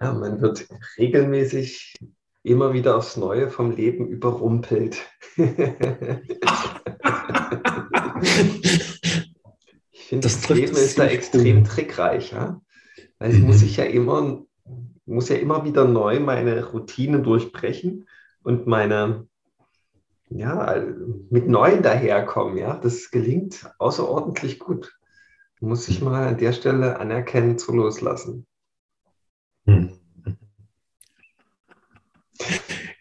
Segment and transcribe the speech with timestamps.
[0.00, 0.66] Ja, man wird
[0.98, 1.94] regelmäßig
[2.44, 5.02] immer wieder aufs Neue vom Leben überrumpelt.
[5.36, 5.46] ich
[10.06, 11.62] finde, das, das Leben ist da extrem cool.
[11.64, 12.60] trickreich, ja?
[13.18, 13.46] weil mhm.
[13.46, 14.44] muss ich ja immer,
[15.06, 18.06] muss ja immer wieder neu meine Routine durchbrechen
[18.42, 19.26] und meine,
[20.28, 20.84] ja,
[21.30, 22.58] mit Neuen daherkommen.
[22.58, 22.76] Ja?
[22.76, 24.98] Das gelingt außerordentlich gut.
[25.60, 28.46] Muss ich mal an der Stelle anerkennen zu loslassen.
[29.66, 29.90] Hm.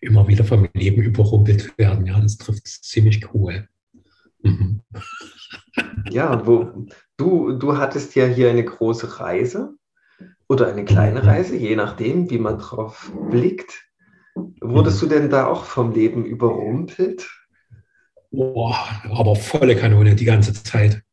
[0.02, 3.68] Immer wieder vom Leben überrumpelt werden, ja, das trifft ziemlich cool.
[4.42, 4.82] Mhm.
[6.10, 9.76] Ja, wo, du, du hattest ja hier eine große Reise
[10.48, 11.26] oder eine kleine.
[11.26, 13.90] Reise, je nachdem, wie man drauf blickt.
[14.62, 17.30] Wurdest du denn da auch vom Leben überrumpelt?
[18.32, 18.76] Boah,
[19.12, 21.04] aber volle Kanone die ganze Zeit.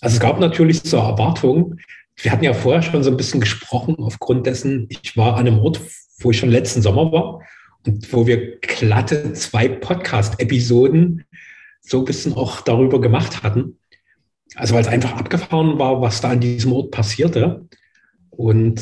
[0.00, 1.80] Also es gab natürlich so Erwartungen.
[2.22, 5.58] Wir hatten ja vorher schon so ein bisschen gesprochen, aufgrund dessen, ich war an einem
[5.58, 5.80] Ort,
[6.20, 7.40] wo ich schon letzten Sommer war
[7.84, 11.24] und wo wir glatte zwei Podcast-Episoden
[11.80, 13.76] so ein bisschen auch darüber gemacht hatten.
[14.54, 17.66] Also weil es einfach abgefahren war, was da an diesem Ort passierte.
[18.30, 18.80] Und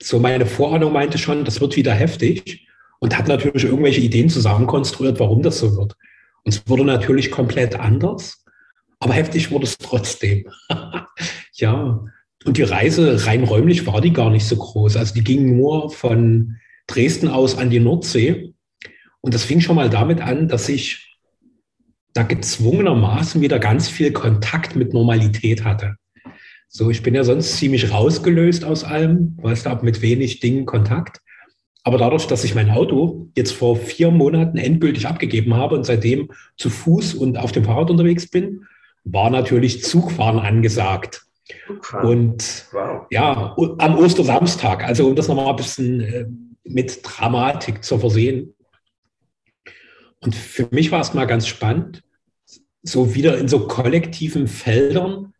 [0.00, 2.68] so meine Vorahnung meinte schon, das wird wieder heftig
[3.00, 5.94] und hat natürlich irgendwelche Ideen zusammenkonstruiert, warum das so wird.
[6.42, 8.46] Und es wurde natürlich komplett anders,
[8.98, 10.46] aber heftig wurde es trotzdem.
[11.52, 12.00] ja,
[12.44, 14.96] und die Reise rein räumlich war die gar nicht so groß.
[14.96, 18.54] Also die ging nur von Dresden aus an die Nordsee.
[19.20, 21.18] Und das fing schon mal damit an, dass ich
[22.14, 25.96] da gezwungenermaßen wieder ganz viel Kontakt mit Normalität hatte.
[26.68, 31.20] So, ich bin ja sonst ziemlich rausgelöst aus allem, weißt du, mit wenig Dingen Kontakt.
[31.82, 36.30] Aber dadurch, dass ich mein Auto jetzt vor vier Monaten endgültig abgegeben habe und seitdem
[36.56, 38.66] zu Fuß und auf dem Fahrrad unterwegs bin,
[39.04, 41.27] war natürlich Zugfahren angesagt.
[42.02, 43.06] Und wow.
[43.10, 46.26] ja, am Ostersamstag, also um das nochmal ein bisschen äh,
[46.64, 48.54] mit Dramatik zu versehen.
[50.20, 52.02] Und für mich war es mal ganz spannend,
[52.82, 55.32] so wieder in so kollektiven Feldern.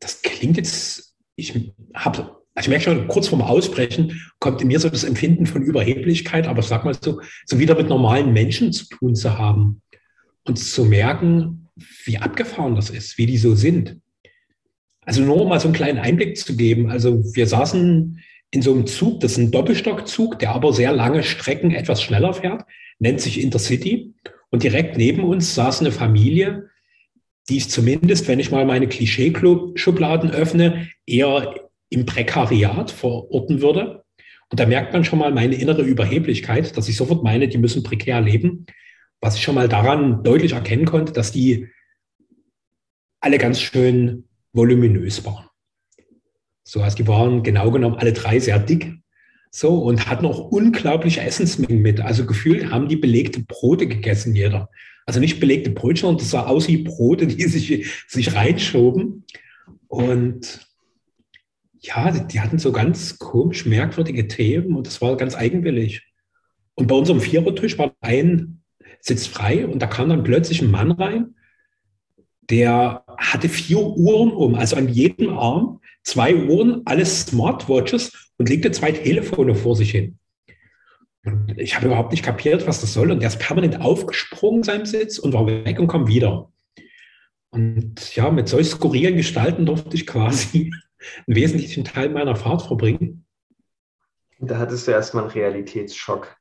[0.00, 4.78] Das klingt jetzt, ich habe also ich merke schon, kurz vorm Aussprechen kommt in mir
[4.78, 8.86] so das Empfinden von Überheblichkeit, aber sag mal so, so wieder mit normalen Menschen zu
[8.88, 9.80] tun zu haben
[10.44, 11.70] und zu merken,
[12.04, 14.01] wie abgefahren das ist, wie die so sind.
[15.04, 16.90] Also nur um mal so einen kleinen Einblick zu geben.
[16.90, 18.20] Also wir saßen
[18.50, 22.34] in so einem Zug, das ist ein Doppelstockzug, der aber sehr lange Strecken etwas schneller
[22.34, 22.64] fährt,
[22.98, 24.14] nennt sich Intercity.
[24.50, 26.68] Und direkt neben uns saß eine Familie,
[27.48, 31.54] die ich zumindest, wenn ich mal meine Klischee-Schubladen öffne, eher
[31.88, 34.04] im Prekariat verorten würde.
[34.50, 37.82] Und da merkt man schon mal meine innere Überheblichkeit, dass ich sofort meine, die müssen
[37.82, 38.66] prekär leben.
[39.20, 41.68] Was ich schon mal daran deutlich erkennen konnte, dass die
[43.20, 45.46] alle ganz schön voluminös waren.
[46.64, 48.92] So, also die waren genau genommen alle drei sehr dick.
[49.50, 52.00] So, und hatten auch unglaubliche Essensmengen mit.
[52.00, 54.70] Also gefühlt haben die belegte Brote gegessen, jeder.
[55.04, 59.24] Also nicht belegte Brötchen, sondern das sah aus wie Brote, die sich, sich reinschoben.
[59.88, 60.66] Und
[61.80, 66.02] ja, die hatten so ganz komisch merkwürdige Themen und das war ganz eigenwillig.
[66.74, 68.62] Und bei unserem Vierertisch war ein
[69.00, 71.34] Sitz frei und da kam dann plötzlich ein Mann rein,
[72.50, 78.70] der hatte vier Uhren um, also an jedem Arm zwei Uhren, alles Smartwatches und legte
[78.72, 80.18] zwei Telefone vor sich hin.
[81.24, 83.12] Und ich habe überhaupt nicht kapiert, was das soll.
[83.12, 86.50] Und der ist permanent aufgesprungen seinem Sitz und war weg und kam wieder.
[87.50, 90.72] Und ja, mit solch skurrilen Gestalten durfte ich quasi
[91.26, 93.24] einen wesentlichen Teil meiner Fahrt verbringen.
[94.40, 96.36] Da hattest du erstmal einen Realitätsschock.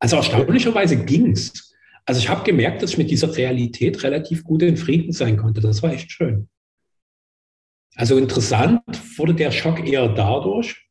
[0.00, 1.75] Also erstaunlicherweise ging es.
[2.06, 5.60] Also ich habe gemerkt, dass ich mit dieser Realität relativ gut in Frieden sein konnte.
[5.60, 6.48] Das war echt schön.
[7.96, 8.80] Also interessant
[9.16, 10.86] wurde der Schock eher dadurch,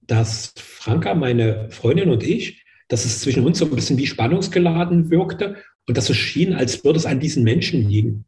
[0.00, 5.10] dass Franka, meine Freundin und ich, dass es zwischen uns so ein bisschen wie spannungsgeladen
[5.10, 5.56] wirkte
[5.86, 8.26] und dass es schien, als würde es an diesen Menschen liegen.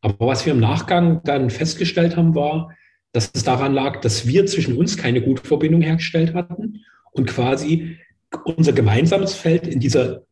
[0.00, 2.74] Aber was wir im Nachgang dann festgestellt haben, war,
[3.12, 7.96] dass es daran lag, dass wir zwischen uns keine gute Verbindung hergestellt hatten und quasi
[8.44, 10.24] unser gemeinsames Feld in dieser,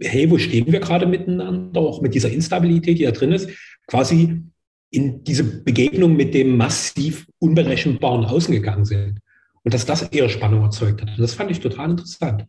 [0.00, 3.50] hey, wo stehen wir gerade miteinander, auch mit dieser Instabilität, die da drin ist,
[3.86, 4.42] quasi
[4.90, 9.20] in diese Begegnung mit dem massiv unberechenbaren Außen gegangen sind.
[9.64, 11.10] Und dass das eher Spannung erzeugt hat.
[11.10, 12.46] Und das fand ich total interessant.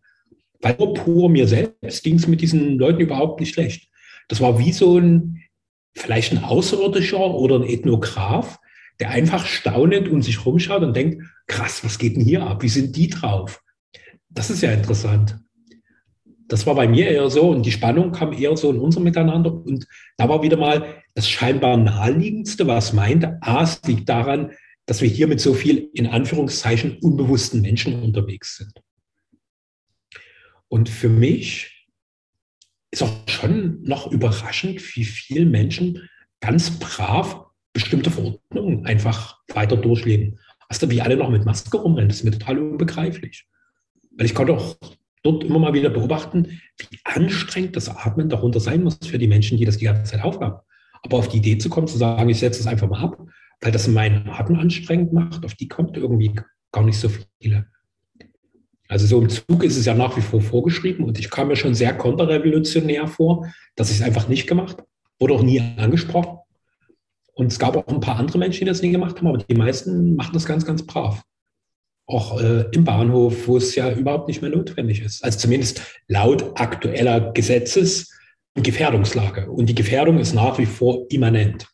[0.62, 3.90] Weil nur pur mir selbst ging es mit diesen Leuten überhaupt nicht schlecht.
[4.28, 5.42] Das war wie so ein,
[5.96, 8.60] vielleicht ein Außerirdischer oder ein Ethnograph,
[9.00, 12.62] der einfach staunend um sich rumschaut und denkt, krass, was geht denn hier ab?
[12.62, 13.62] Wie sind die drauf?
[14.30, 15.40] Das ist ja interessant.
[16.50, 19.54] Das war bei mir eher so und die Spannung kam eher so in unserem Miteinander.
[19.54, 19.88] Und
[20.18, 24.52] da war wieder mal das scheinbar naheliegendste, was meinte, A, es liegt daran,
[24.88, 28.74] dass wir hier mit so viel in Anführungszeichen unbewussten Menschen unterwegs sind.
[30.70, 31.88] Und für mich
[32.90, 36.10] ist auch schon noch überraschend, wie viele Menschen
[36.40, 40.40] ganz brav bestimmte Verordnungen einfach weiter durchleben.
[40.68, 43.46] Also wie alle noch mit Maske rumrennen, das ist mir total unbegreiflich.
[44.12, 44.76] Weil ich konnte auch
[45.32, 49.58] dort immer mal wieder beobachten, wie anstrengend das Atmen darunter sein muss für die Menschen,
[49.58, 50.60] die das die ganze Zeit aufhaben.
[51.04, 53.18] Aber auf die Idee zu kommen, zu sagen, ich setze es einfach mal ab,
[53.62, 56.34] weil das meinen Atem anstrengend macht, auf die kommt irgendwie
[56.72, 57.10] gar nicht so
[57.42, 57.68] viele.
[58.88, 61.56] Also so im Zug ist es ja nach wie vor vorgeschrieben und ich kam mir
[61.56, 64.78] schon sehr konterrevolutionär vor, dass ich es einfach nicht gemacht,
[65.20, 66.40] wurde auch nie angesprochen.
[67.34, 69.56] Und es gab auch ein paar andere Menschen, die das nie gemacht haben, aber die
[69.56, 71.22] meisten machen das ganz, ganz brav.
[72.10, 75.24] Auch äh, im Bahnhof, wo es ja überhaupt nicht mehr notwendig ist.
[75.24, 78.12] Also zumindest laut aktueller Gesetzes-
[78.56, 79.50] und Gefährdungslage.
[79.50, 81.68] Und die Gefährdung ist nach wie vor immanent.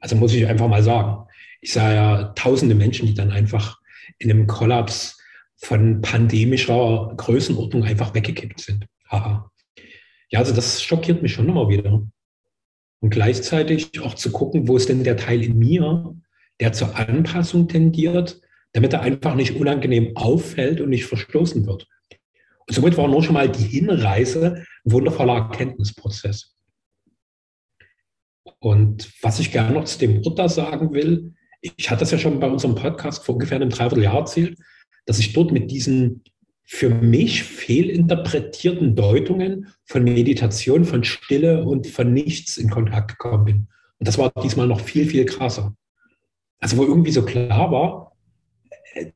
[0.00, 1.28] Also muss ich einfach mal sagen.
[1.60, 3.78] Ich sah ja tausende Menschen, die dann einfach
[4.18, 5.18] in einem Kollaps
[5.56, 8.86] von pandemischer Größenordnung einfach weggekippt sind.
[9.08, 9.50] Haha.
[10.30, 12.02] Ja, also das schockiert mich schon immer wieder.
[13.00, 16.12] Und gleichzeitig auch zu gucken, wo ist denn der Teil in mir,
[16.58, 18.40] der zur Anpassung tendiert,
[18.76, 21.88] damit er einfach nicht unangenehm auffällt und nicht verstoßen wird.
[22.66, 26.54] Und somit war nur schon mal die Hinreise ein wundervoller Erkenntnisprozess.
[28.58, 31.32] Und was ich gerne noch zu dem da sagen will,
[31.62, 34.58] ich hatte das ja schon bei unserem Podcast vor ungefähr einem Dreivierteljahr erzählt,
[35.06, 36.22] dass ich dort mit diesen
[36.62, 43.56] für mich fehlinterpretierten Deutungen von Meditation, von Stille und von nichts in Kontakt gekommen bin.
[43.98, 45.74] Und das war diesmal noch viel, viel krasser.
[46.58, 48.15] Also wo irgendwie so klar war,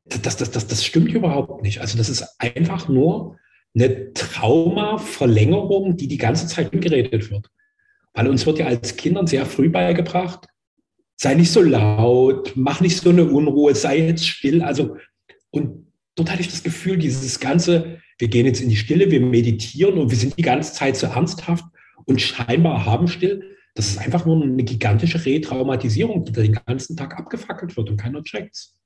[0.04, 1.80] das, das, das, das stimmt überhaupt nicht.
[1.80, 3.38] Also das ist einfach nur
[3.74, 7.48] eine Traumaverlängerung, die die ganze Zeit geredet wird.
[8.14, 10.46] Weil uns wird ja als Kindern sehr früh beigebracht,
[11.16, 14.62] sei nicht so laut, mach nicht so eine Unruhe, sei jetzt still.
[14.62, 14.96] Also
[15.50, 15.86] und
[16.16, 19.98] dort hatte ich das Gefühl, dieses ganze, wir gehen jetzt in die Stille, wir meditieren
[19.98, 21.64] und wir sind die ganze Zeit so ernsthaft
[22.06, 23.56] und scheinbar haben still.
[23.74, 28.22] Das ist einfach nur eine gigantische Retraumatisierung, die den ganzen Tag abgefackelt wird und keiner
[28.24, 28.79] checkt's.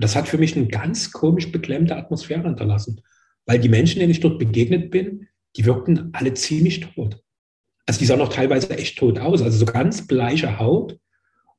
[0.00, 3.02] Und das hat für mich eine ganz komisch beklemmte Atmosphäre hinterlassen,
[3.44, 7.22] weil die Menschen, denen ich dort begegnet bin, die wirkten alle ziemlich tot.
[7.84, 10.98] Also die sahen auch teilweise echt tot aus, also so ganz bleiche Haut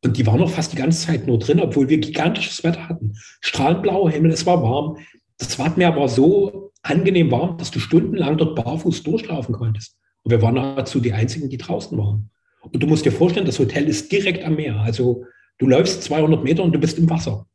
[0.04, 3.14] und die waren noch fast die ganze Zeit nur drin, obwohl wir gigantisches Wetter hatten.
[3.42, 4.98] Strahlend blauer Himmel, es war warm.
[5.38, 10.00] Das Wattenmeer war so angenehm warm, dass du stundenlang dort barfuß durchlaufen konntest.
[10.24, 12.32] Und wir waren nahezu die Einzigen, die draußen waren.
[12.62, 14.78] Und du musst dir vorstellen, das Hotel ist direkt am Meer.
[14.78, 15.26] Also
[15.60, 17.46] du läufst 200 Meter und du bist im Wasser.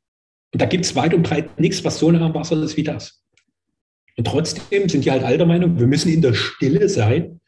[0.56, 2.82] Und da gibt es weit und breit nichts, was so nah am Wasser ist wie
[2.82, 3.22] das.
[4.16, 7.42] Und trotzdem sind die halt all der Meinung, wir müssen in der Stille sein.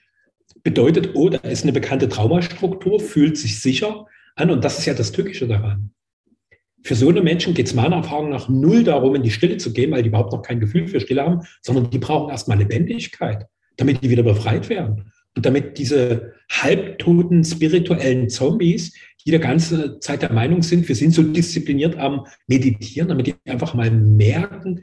[0.63, 4.05] Bedeutet, oh, da ist eine bekannte Traumastruktur, fühlt sich sicher,
[4.37, 4.51] an.
[4.51, 5.91] Und das ist ja das Tückische daran.
[6.83, 9.73] Für so eine Menschen geht es meiner Erfahrung nach null darum, in die Stille zu
[9.73, 13.47] gehen, weil die überhaupt noch kein Gefühl für Stille haben, sondern die brauchen erstmal Lebendigkeit,
[13.79, 15.11] damit die wieder befreit werden.
[15.39, 18.93] Und damit diese halbtoten spirituellen Zombies,
[19.25, 23.35] die die ganze Zeit der Meinung sind, wir sind so diszipliniert am Meditieren, damit die
[23.47, 24.83] einfach mal merken,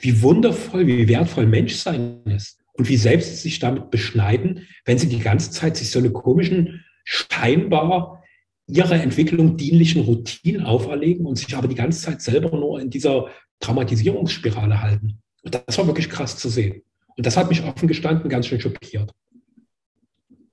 [0.00, 5.08] wie wundervoll, wie wertvoll Menschsein ist und wie selbst sie sich damit beschneiden, wenn sie
[5.08, 8.24] die ganze Zeit sich so eine komischen, scheinbar
[8.66, 13.28] ihrer Entwicklung dienlichen Routinen auferlegen und sich aber die ganze Zeit selber nur in dieser
[13.60, 15.20] Traumatisierungsspirale halten.
[15.44, 16.82] Und das war wirklich krass zu sehen.
[17.16, 19.12] Und das hat mich offen gestanden ganz schön schockiert.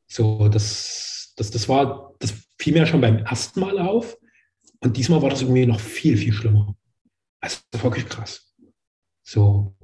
[0.07, 4.17] So, das, das, das war, das fiel mir schon beim ersten Mal auf.
[4.79, 6.75] Und diesmal war das irgendwie noch viel, viel schlimmer.
[7.39, 8.53] Also wirklich krass.
[9.23, 9.75] So.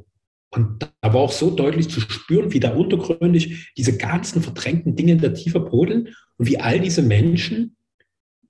[0.53, 5.13] Und da war auch so deutlich zu spüren, wie da untergründig diese ganzen verdrängten Dinge
[5.13, 7.77] in der Tiefe brodeln und wie all diese Menschen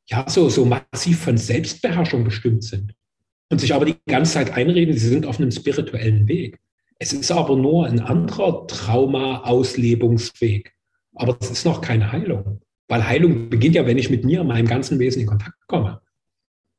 [0.08, 2.96] ja, so, so massiv von Selbstbeherrschung bestimmt sind
[3.50, 6.60] und sich aber die ganze Zeit einreden, sie sind auf einem spirituellen Weg.
[7.00, 10.74] Es ist aber nur ein anderer Trauma-Auslebungsweg.
[11.22, 12.62] Aber es ist noch keine Heilung.
[12.88, 16.02] Weil Heilung beginnt ja, wenn ich mit mir, meinem ganzen Wesen in Kontakt komme.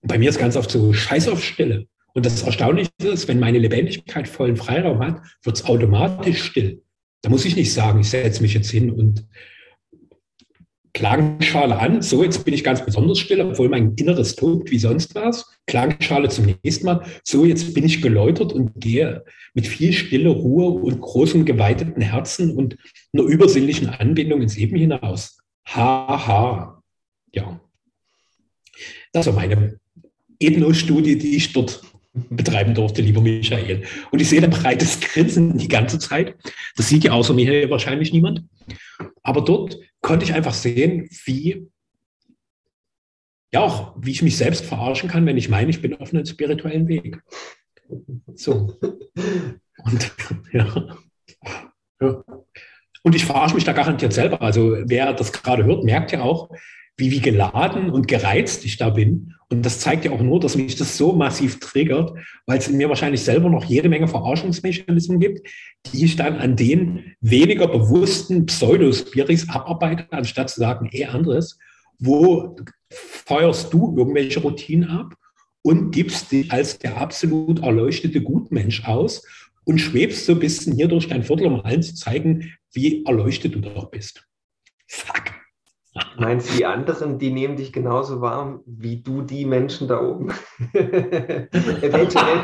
[0.01, 1.87] Und bei mir ist ganz oft so Scheiß auf Stille.
[2.13, 6.83] Und das Erstaunliche ist, wenn meine Lebendigkeit vollen Freiraum hat, wird es automatisch still.
[7.23, 9.25] Da muss ich nicht sagen, ich setze mich jetzt hin und
[10.95, 15.15] Klangschale an, so jetzt bin ich ganz besonders still, obwohl mein Inneres tobt wie sonst
[15.15, 15.51] was.
[15.67, 20.67] Klangschale zum nächsten Mal, so jetzt bin ich geläutert und gehe mit viel Stille, Ruhe
[20.67, 22.77] und großem geweiteten Herzen und
[23.13, 25.39] einer übersinnlichen Anbindung ins Leben hinaus.
[25.67, 26.27] Haha.
[26.27, 26.83] Ha.
[27.33, 27.61] Ja.
[29.13, 29.79] Das war meine
[30.39, 31.83] Ethno-Studie, die ich dort
[32.13, 33.85] betreiben durfte, lieber Michael.
[34.11, 36.35] Und ich sehe ein breites Grinsen die ganze Zeit.
[36.77, 38.45] Das sieht ja außer mir wahrscheinlich niemand.
[39.23, 41.69] Aber dort konnte ich einfach sehen, wie
[43.53, 46.27] ja auch, wie ich mich selbst verarschen kann, wenn ich meine, ich bin auf einem
[46.27, 47.23] spirituellen Weg.
[48.35, 48.79] So.
[49.85, 50.13] Und
[50.53, 50.97] ja.
[52.01, 52.25] ja.
[53.05, 54.41] Und ich verarsche mich da garantiert selber.
[54.43, 56.51] Also wer das gerade hört, merkt ja auch,
[56.97, 59.35] wie, wie geladen und gereizt ich da bin.
[59.53, 62.15] Und das zeigt ja auch nur, dass mich das so massiv triggert,
[62.47, 65.47] weil es in mir wahrscheinlich selber noch jede Menge Verarschungsmechanismen gibt,
[65.87, 71.59] die ich dann an den weniger bewussten Pseudospiris abarbeite, anstatt zu sagen, eh anderes.
[71.99, 72.57] Wo
[72.89, 75.13] feuerst du irgendwelche Routinen ab
[75.61, 79.23] und gibst dich als der absolut erleuchtete Gutmensch aus
[79.65, 83.55] und schwebst so ein bisschen hier durch dein Viertel, um allen zu zeigen, wie erleuchtet
[83.55, 84.27] du doch bist.
[84.87, 85.42] Fuck.
[86.19, 90.33] Meinst du, die anderen, die nehmen dich genauso warm wie du die Menschen da oben?
[90.73, 92.41] Eventuell.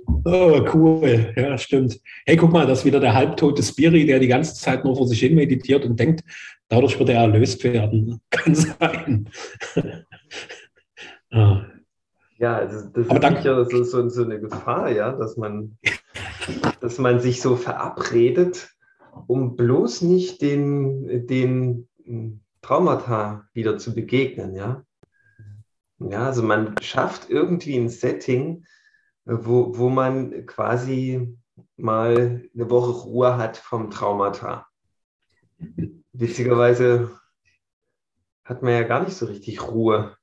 [0.24, 1.34] oh, cool.
[1.36, 2.00] Ja, stimmt.
[2.24, 5.06] Hey, guck mal, das ist wieder der halbtote Spiri, der die ganze Zeit nur vor
[5.06, 6.24] sich hin meditiert und denkt,
[6.68, 8.22] dadurch wird er erlöst werden.
[8.30, 9.28] Kann sein.
[11.30, 11.66] ah.
[12.38, 15.76] Ja, also das Aber ist sicher so, so, so eine Gefahr, ja, dass man,
[16.80, 18.70] dass man sich so verabredet
[19.26, 21.88] um bloß nicht den, den
[22.62, 24.84] Traumata wieder zu begegnen, ja.
[25.98, 28.64] Ja, also man schafft irgendwie ein Setting,
[29.24, 31.36] wo, wo man quasi
[31.76, 34.66] mal eine Woche Ruhe hat vom Traumata.
[36.12, 37.18] Witzigerweise
[38.44, 40.16] hat man ja gar nicht so richtig Ruhe.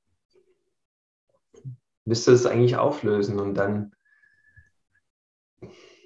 [2.04, 3.92] Müsste es eigentlich auflösen und dann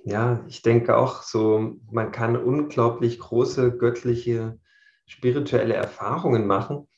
[0.05, 4.59] ja, ich denke auch so, man kann unglaublich große göttliche,
[5.07, 6.89] spirituelle Erfahrungen machen.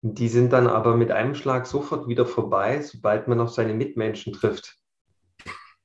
[0.00, 4.32] Die sind dann aber mit einem Schlag sofort wieder vorbei, sobald man auf seine Mitmenschen
[4.32, 4.76] trifft.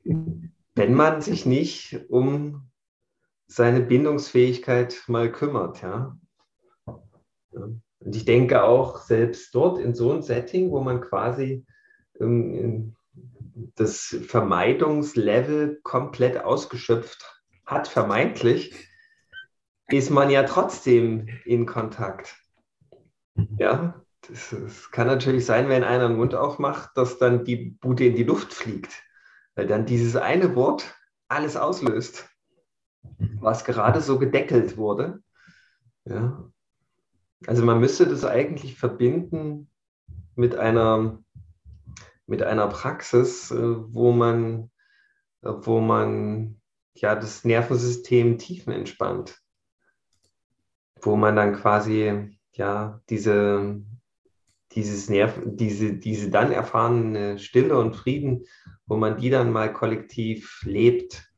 [0.04, 2.70] Wenn man sich nicht um
[3.48, 6.18] seine Bindungsfähigkeit mal kümmert, ja.
[7.52, 11.66] Und ich denke auch selbst dort in so einem Setting, wo man quasi
[12.20, 12.96] ähm,
[13.76, 18.88] das Vermeidungslevel komplett ausgeschöpft hat, vermeintlich,
[19.88, 22.36] ist man ja trotzdem in Kontakt.
[23.58, 28.06] Ja, das, das, kann natürlich sein, wenn einer den Mund aufmacht, dass dann die Bude
[28.06, 29.04] in die Luft fliegt,
[29.56, 30.96] weil dann dieses eine Wort
[31.28, 32.30] alles auslöst,
[33.40, 35.24] was gerade so gedeckelt wurde.
[36.06, 36.50] Ja.
[37.48, 39.70] Also man müsste das eigentlich verbinden
[40.36, 41.24] mit einer
[42.30, 44.72] mit einer Praxis, äh, wo man,
[45.42, 46.62] äh, wo man
[46.94, 49.42] ja das Nervensystem tiefenentspannt,
[51.02, 53.82] wo man dann quasi ja diese
[54.74, 58.46] dieses Nerv, diese, diese dann erfahrene Stille und Frieden,
[58.86, 61.32] wo man die dann mal kollektiv lebt.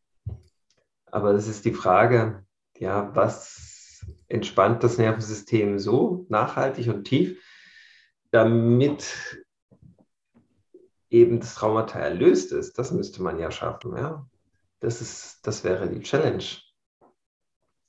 [1.05, 2.45] Aber es ist die Frage,
[2.77, 7.41] ja, was entspannt das Nervensystem so nachhaltig und tief,
[8.31, 9.43] damit
[11.11, 13.95] eben das Traumata erlöst ist, das müsste man ja schaffen.
[13.95, 14.25] Ja?
[14.79, 16.43] Das, ist, das wäre die Challenge.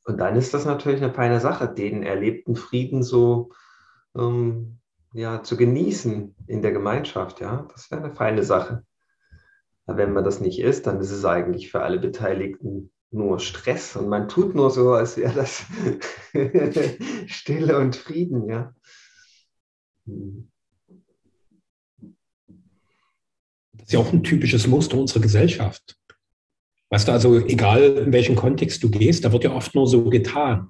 [0.05, 3.52] Und dann ist das natürlich eine feine Sache, den erlebten Frieden so
[4.17, 4.81] ähm,
[5.14, 7.41] ja, zu genießen in der Gemeinschaft.
[7.41, 7.69] Ja?
[7.73, 8.85] Das wäre eine feine Sache.
[9.87, 13.95] Aber wenn man das nicht ist, dann ist es eigentlich für alle Beteiligten nur Stress
[13.95, 15.64] und man tut nur so, als wäre das
[17.26, 18.49] Stille und Frieden.
[18.49, 18.75] Ja.
[20.07, 20.51] Hm.
[23.73, 25.97] Das ist ja auch ein typisches Muster unserer Gesellschaft.
[26.91, 30.11] Weißt du, also egal in welchen Kontext du gehst, da wird ja oft nur so
[30.11, 30.69] getan.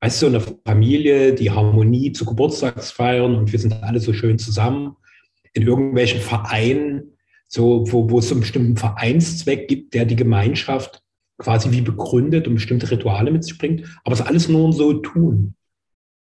[0.00, 4.96] Weißt du, eine Familie, die Harmonie zu Geburtstagsfeiern und wir sind alle so schön zusammen
[5.52, 7.16] in irgendwelchen Vereinen,
[7.46, 11.02] so, wo, wo es so einen bestimmten Vereinszweck gibt, der die Gemeinschaft
[11.38, 15.54] quasi wie begründet und bestimmte Rituale mit sich bringt, aber es alles nur so tun.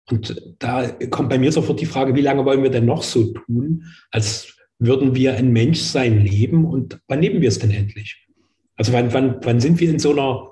[0.10, 3.34] Und da kommt bei mir sofort die Frage, wie lange wollen wir denn noch so
[3.34, 8.28] tun, als würden wir ein Menschsein leben und wann leben wir es denn endlich?
[8.76, 10.52] Also wann, wann, wann sind wir in so einer,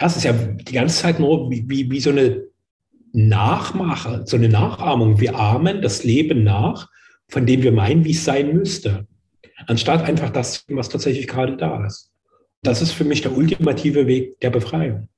[0.00, 2.44] ja, es ist ja die ganze Zeit nur wie, wie, wie so eine
[3.12, 5.20] Nachmache, so eine Nachahmung.
[5.20, 6.88] Wir ahmen das Leben nach,
[7.28, 9.06] von dem wir meinen, wie es sein müsste,
[9.66, 12.12] anstatt einfach das, was tatsächlich gerade da ist.
[12.62, 15.08] Das ist für mich der ultimative Weg der Befreiung.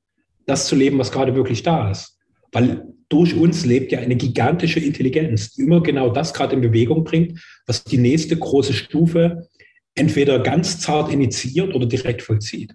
[0.47, 2.19] Das zu leben, was gerade wirklich da ist.
[2.53, 7.05] Weil durch uns lebt ja eine gigantische Intelligenz, die immer genau das gerade in Bewegung
[7.05, 9.49] bringt, was die nächste große Stufe
[9.95, 12.73] entweder ganz zart initiiert oder direkt vollzieht.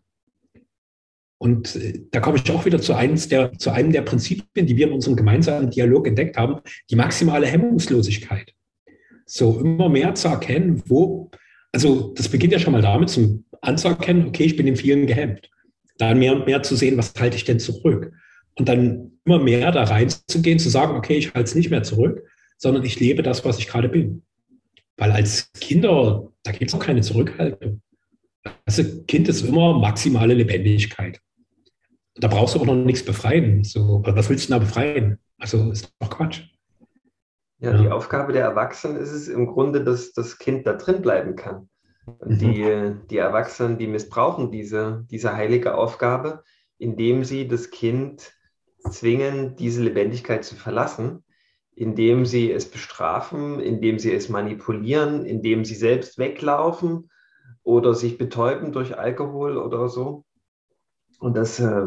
[1.38, 4.76] Und äh, da komme ich auch wieder zu, eines der, zu einem der Prinzipien, die
[4.78, 8.54] wir in unserem gemeinsamen Dialog entdeckt haben, die maximale Hemmungslosigkeit.
[9.26, 11.32] So immer mehr zu erkennen, wo,
[11.72, 15.50] also das beginnt ja schon mal damit, zum anzuerkennen, okay, ich bin in vielen gehemmt.
[15.98, 18.12] Dann mehr und mehr zu sehen, was halte ich denn zurück?
[18.58, 22.24] Und dann immer mehr da reinzugehen, zu sagen, okay, ich halte es nicht mehr zurück,
[22.58, 24.24] sondern ich lebe das, was ich gerade bin.
[24.98, 27.82] Weil als Kinder, da gibt es auch keine Zurückhaltung.
[28.66, 31.20] Also Kind ist immer maximale Lebendigkeit.
[32.16, 33.64] Da brauchst du auch noch nichts befreien.
[33.64, 35.20] So, was willst du da befreien?
[35.38, 36.44] Also ist doch Quatsch.
[37.60, 41.02] Ja, ja, die Aufgabe der Erwachsenen ist es im Grunde, dass das Kind da drin
[41.02, 41.70] bleiben kann.
[42.06, 42.38] Und mhm.
[42.38, 46.44] die, die Erwachsenen, die missbrauchen diese, diese heilige Aufgabe,
[46.78, 48.34] indem sie das Kind
[48.92, 51.24] zwingen, diese Lebendigkeit zu verlassen,
[51.76, 57.10] indem sie es bestrafen, indem sie es manipulieren, indem sie selbst weglaufen
[57.64, 60.24] oder sich betäuben durch Alkohol oder so.
[61.20, 61.86] Und das äh,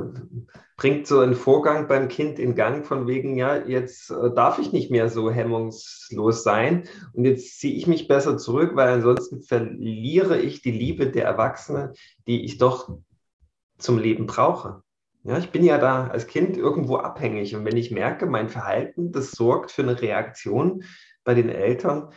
[0.77, 4.73] bringt so einen Vorgang beim Kind in Gang von wegen, ja, jetzt äh, darf ich
[4.73, 10.39] nicht mehr so hemmungslos sein und jetzt ziehe ich mich besser zurück, weil ansonsten verliere
[10.39, 11.93] ich die Liebe der Erwachsenen,
[12.27, 12.91] die ich doch
[13.77, 14.83] zum Leben brauche.
[15.25, 17.55] Ja, ich bin ja da als Kind irgendwo abhängig.
[17.55, 20.85] Und wenn ich merke, mein Verhalten, das sorgt für eine Reaktion
[21.25, 22.11] bei den Eltern,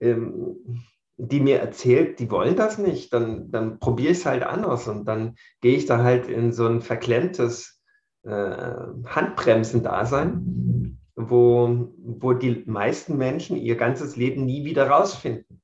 [0.00, 0.84] ähm,
[1.16, 4.86] die mir erzählt, die wollen das nicht, dann, dann probiere ich es halt anders.
[4.86, 7.80] Und dann gehe ich da halt in so ein verklemmtes
[8.22, 15.62] äh, Handbremsen-Dasein, wo, wo die meisten Menschen ihr ganzes Leben nie wieder rausfinden,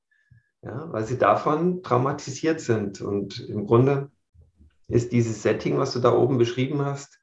[0.61, 3.01] ja, weil sie davon traumatisiert sind.
[3.01, 4.11] Und im Grunde
[4.87, 7.19] ist dieses Setting, was du da oben beschrieben hast,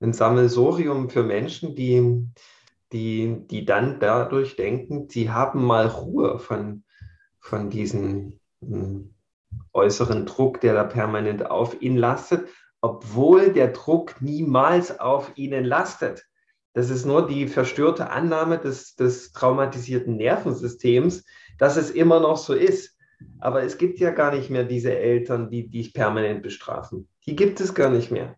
[0.00, 2.26] ein Sammelsorium für Menschen, die,
[2.92, 6.84] die, die dann dadurch denken, sie haben mal Ruhe von
[7.46, 9.14] von diesem hm,
[9.72, 12.48] äußeren Druck, der da permanent auf ihn lastet,
[12.80, 16.26] obwohl der Druck niemals auf ihnen lastet.
[16.74, 21.24] Das ist nur die verstörte Annahme des, des traumatisierten Nervensystems,
[21.58, 22.95] dass es immer noch so ist.
[23.38, 27.08] Aber es gibt ja gar nicht mehr diese Eltern, die dich permanent bestrafen.
[27.26, 28.36] Die gibt es gar nicht mehr.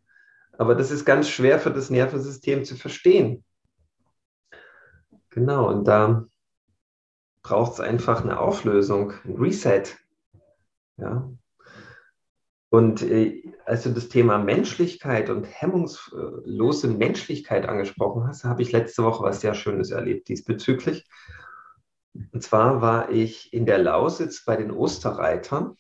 [0.57, 3.45] Aber das ist ganz schwer für das Nervensystem zu verstehen.
[5.31, 6.27] Genau, und da
[7.43, 9.85] braucht es einfach eine Auflösung, ein Reset.
[10.97, 11.31] Ja.
[12.71, 19.05] Und äh, als du das Thema Menschlichkeit und hemmungslose Menschlichkeit angesprochen hast, habe ich letzte
[19.05, 21.07] Woche was sehr Schönes erlebt diesbezüglich.
[22.33, 25.77] Und zwar war ich in der Lausitz bei den Osterreitern.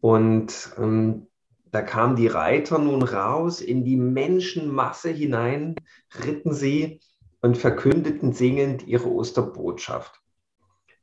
[0.00, 1.26] Und ähm,
[1.70, 5.76] da kamen die Reiter nun raus in die Menschenmasse hinein,
[6.24, 7.00] ritten sie
[7.40, 10.20] und verkündeten singend ihre Osterbotschaft.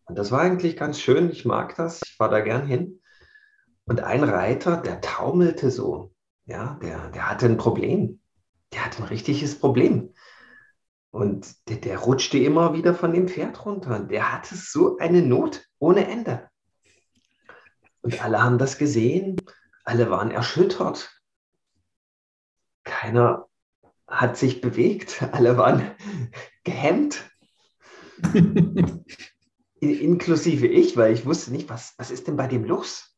[0.06, 1.30] Und das war eigentlich ganz schön.
[1.30, 2.02] Ich mag das.
[2.06, 3.02] Ich fahre da gern hin.
[3.86, 6.13] Und ein Reiter, der taumelte so.
[6.46, 8.20] Ja, der, der hatte ein Problem.
[8.74, 10.13] Der hatte ein richtiges Problem.
[11.12, 14.00] Und der, der rutschte immer wieder von dem Pferd runter.
[14.00, 16.50] Der hatte so eine Not ohne Ende.
[18.02, 19.38] Und alle haben das gesehen.
[19.84, 21.22] Alle waren erschüttert.
[22.84, 23.48] Keiner
[24.08, 25.24] hat sich bewegt.
[25.32, 25.91] Alle waren
[26.63, 27.30] gehemmt.
[29.80, 33.15] Inklusive ich, weil ich wusste nicht, was, was ist denn bei dem los?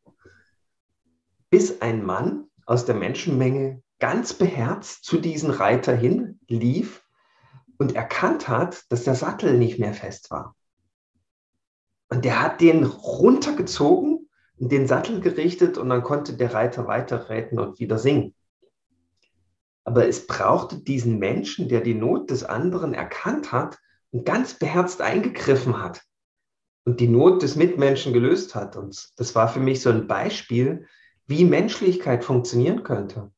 [1.49, 7.03] Bis ein Mann aus der Menschenmenge ganz beherzt zu diesem Reiter hin lief
[7.79, 10.55] und erkannt hat, dass der Sattel nicht mehr fest war.
[12.09, 17.57] Und der hat den runtergezogen und den Sattel gerichtet und dann konnte der Reiter weiterreiten
[17.57, 18.35] und wieder singen.
[19.85, 23.79] Aber es brauchte diesen Menschen, der die Not des anderen erkannt hat
[24.11, 26.03] und ganz beherzt eingegriffen hat
[26.83, 28.75] und die Not des Mitmenschen gelöst hat.
[28.75, 30.85] Und das war für mich so ein Beispiel,
[31.27, 33.31] wie Menschlichkeit funktionieren könnte.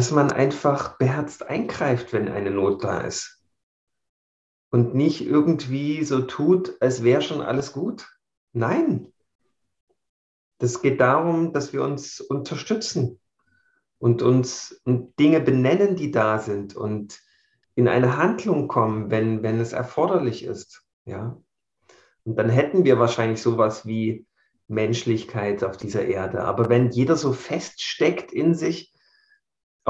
[0.00, 3.44] Dass man einfach beherzt eingreift, wenn eine Not da ist.
[4.70, 8.08] Und nicht irgendwie so tut, als wäre schon alles gut.
[8.54, 9.12] Nein.
[10.56, 13.20] Das geht darum, dass wir uns unterstützen,
[13.98, 17.20] und uns Dinge benennen, die da sind und
[17.74, 20.82] in eine Handlung kommen, wenn, wenn es erforderlich ist.
[21.04, 21.38] Ja?
[22.24, 24.24] Und dann hätten wir wahrscheinlich sowas wie
[24.66, 26.40] Menschlichkeit auf dieser Erde.
[26.40, 28.94] Aber wenn jeder so feststeckt in sich,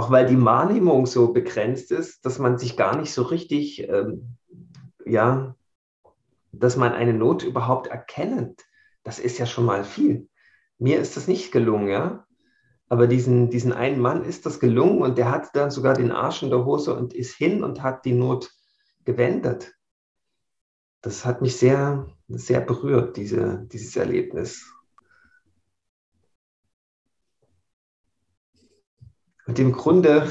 [0.01, 4.39] auch weil die Wahrnehmung so begrenzt ist, dass man sich gar nicht so richtig, ähm,
[5.05, 5.55] ja,
[6.53, 8.63] dass man eine Not überhaupt erkennt,
[9.03, 10.27] das ist ja schon mal viel.
[10.79, 12.25] Mir ist das nicht gelungen, ja.
[12.89, 16.43] Aber diesen, diesen einen Mann ist das gelungen und der hat dann sogar den Arsch
[16.43, 18.51] in der Hose und ist hin und hat die Not
[19.05, 19.75] gewendet.
[21.03, 24.65] Das hat mich sehr, sehr berührt, diese, dieses Erlebnis.
[29.51, 30.29] Und im Grunde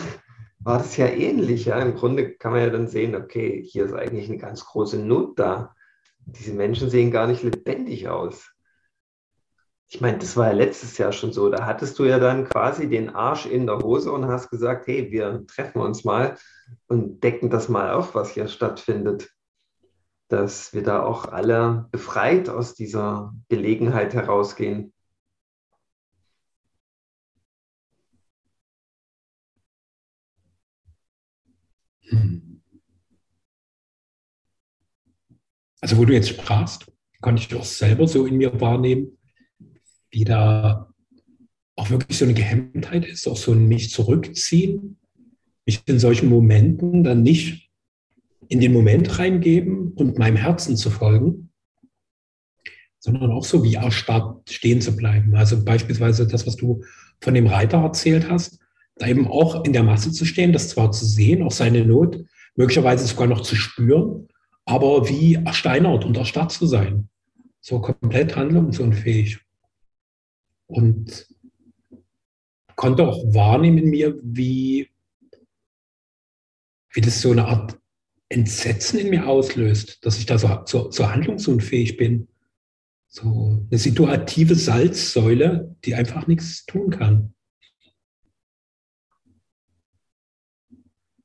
[0.59, 1.65] war das ja ähnlich.
[1.65, 1.77] Ja?
[1.79, 5.37] Im Grunde kann man ja dann sehen, okay, hier ist eigentlich eine ganz große Not
[5.37, 5.75] da.
[6.25, 8.49] Diese Menschen sehen gar nicht lebendig aus.
[9.89, 11.49] ich meine, das war ja letztes Jahr schon so.
[11.49, 15.11] Da hattest du ja dann quasi den Arsch in der Hose und hast gesagt, hey,
[15.11, 16.37] wir treffen uns mal
[16.87, 19.31] und decken das mal auf, was hier stattfindet.
[20.29, 24.93] Dass wir da auch alle befreit aus dieser Gelegenheit herausgehen.
[35.81, 36.91] Also wo du jetzt sprachst,
[37.21, 39.17] konnte ich auch selber so in mir wahrnehmen,
[40.11, 40.93] wie da
[41.75, 44.97] auch wirklich so eine Gehemmtheit ist, auch so ein mich zurückziehen,
[45.65, 47.69] mich in solchen Momenten dann nicht
[48.49, 51.51] in den Moment reingeben und meinem Herzen zu folgen,
[52.99, 55.35] sondern auch so wie erstarrt stehen zu bleiben.
[55.35, 56.83] Also beispielsweise das, was du
[57.21, 58.59] von dem Reiter erzählt hast,
[58.99, 62.23] da eben auch in der Masse zu stehen, das zwar zu sehen, auch seine Not,
[62.55, 64.27] möglicherweise sogar noch zu spüren,
[64.65, 67.09] aber wie ersteinert und erstarrt zu sein.
[67.61, 69.39] So komplett handlungsunfähig
[70.67, 71.27] und
[72.75, 74.89] konnte auch wahrnehmen in mir, wie,
[76.91, 77.77] wie das so eine Art
[78.29, 82.27] Entsetzen in mir auslöst, dass ich da so, so, so handlungsunfähig bin.
[83.07, 87.33] So eine situative Salzsäule, die einfach nichts tun kann.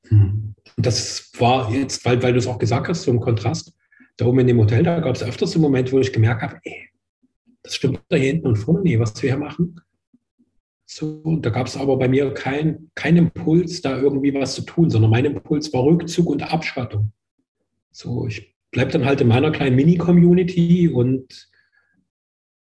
[0.07, 0.55] Hm.
[0.77, 3.73] Und das war jetzt, weil, weil du es auch gesagt hast, so im Kontrast,
[4.17, 6.59] da oben in dem Hotel, da gab es öfters so Momente, wo ich gemerkt habe,
[6.63, 6.89] ey,
[7.63, 9.79] das stimmt da hinten und vorne nicht, was wir hier machen.
[10.85, 14.89] So, da gab es aber bei mir keinen kein Impuls, da irgendwie was zu tun,
[14.89, 17.11] sondern mein Impuls war Rückzug und Abschattung.
[17.91, 21.49] So, ich bleibe dann halt in meiner kleinen Mini-Community und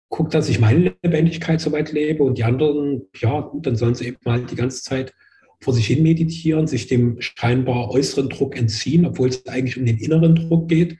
[0.08, 4.06] gucke, dass ich meine Lebendigkeit soweit lebe und die anderen, ja, gut, dann sollen sie
[4.06, 5.12] eben halt die ganze Zeit
[5.60, 9.98] vor sich hin meditieren, sich dem scheinbar äußeren Druck entziehen, obwohl es eigentlich um den
[9.98, 10.98] inneren Druck geht.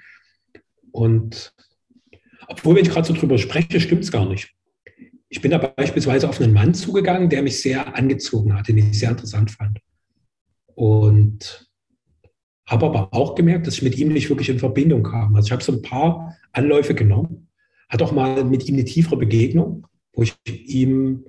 [0.93, 1.53] Und
[2.49, 4.53] obwohl, wenn ich gerade so drüber spreche, stimmt es gar nicht.
[5.29, 8.99] Ich bin da beispielsweise auf einen Mann zugegangen, der mich sehr angezogen hat, den ich
[8.99, 9.81] sehr interessant fand.
[10.75, 11.69] Und
[12.67, 15.35] habe aber auch gemerkt, dass ich mit ihm nicht wirklich in Verbindung kam.
[15.37, 17.49] Also ich habe so ein paar Anläufe genommen,
[17.89, 21.25] hatte auch mal mit ihm eine tiefere Begegnung, wo ich ihm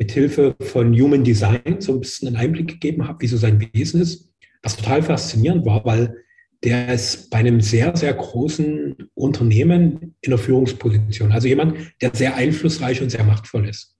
[0.00, 3.60] mit Hilfe von Human Design so ein bisschen einen Einblick gegeben habe, wie so sein
[3.74, 4.32] Wesen ist,
[4.62, 6.16] was total faszinierend war, weil
[6.64, 11.32] der ist bei einem sehr, sehr großen Unternehmen in der Führungsposition.
[11.32, 13.94] Also jemand, der sehr einflussreich und sehr machtvoll ist.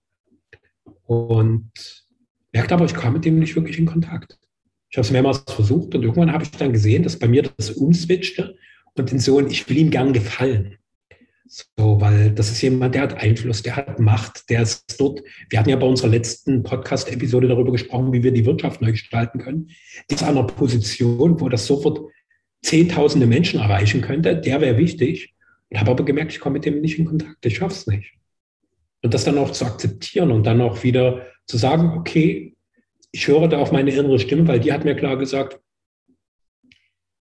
[1.03, 1.71] Und
[2.51, 4.39] merkt aber, ich kam mit dem nicht wirklich in Kontakt.
[4.89, 7.69] Ich habe es mehrmals versucht und irgendwann habe ich dann gesehen, dass bei mir das
[7.69, 8.57] umswitchte
[8.95, 10.77] und den Sohn, ich will ihm gern gefallen.
[11.53, 15.21] So, weil das ist jemand, der hat Einfluss, der hat Macht, der ist dort.
[15.49, 19.37] Wir hatten ja bei unserer letzten Podcast-Episode darüber gesprochen, wie wir die Wirtschaft neu gestalten
[19.37, 19.69] können.
[20.09, 22.09] Die ist an einer Position, wo das sofort
[22.61, 25.33] zehntausende Menschen erreichen könnte, der wäre wichtig.
[25.69, 28.13] Und habe aber gemerkt, ich komme mit dem nicht in Kontakt, ich schaffe es nicht.
[29.01, 32.55] Und das dann auch zu akzeptieren und dann auch wieder zu sagen, okay,
[33.11, 35.59] ich höre da auf meine innere Stimme, weil die hat mir klar gesagt,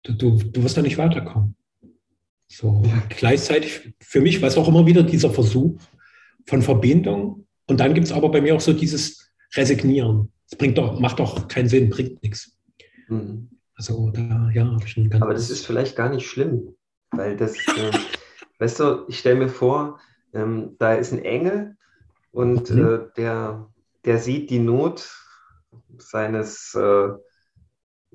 [0.02, 1.56] du, du, du wirst da nicht weiterkommen.
[2.52, 5.80] So, gleichzeitig für mich war es auch immer wieder dieser Versuch
[6.46, 7.46] von Verbindung.
[7.66, 10.32] Und dann gibt es aber bei mir auch so dieses Resignieren.
[10.50, 12.58] Es bringt doch, macht doch keinen Sinn, bringt nichts.
[13.06, 13.50] Mhm.
[13.76, 15.22] Also da, ja, habe ich ganz.
[15.22, 16.74] Aber das ist vielleicht gar nicht schlimm,
[17.12, 17.92] weil das, äh,
[18.58, 20.00] weißt du, ich stelle mir vor,
[20.34, 21.76] ähm, da ist ein Engel
[22.32, 22.84] und mhm.
[22.84, 23.70] äh, der,
[24.04, 25.08] der sieht die Not
[25.98, 27.10] seines äh,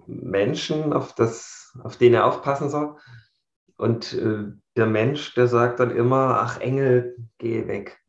[0.08, 2.98] Menschen, auf, das, auf den er aufpassen soll.
[3.78, 8.00] Und äh, der Mensch, der sagt dann immer, ach Engel, geh weg.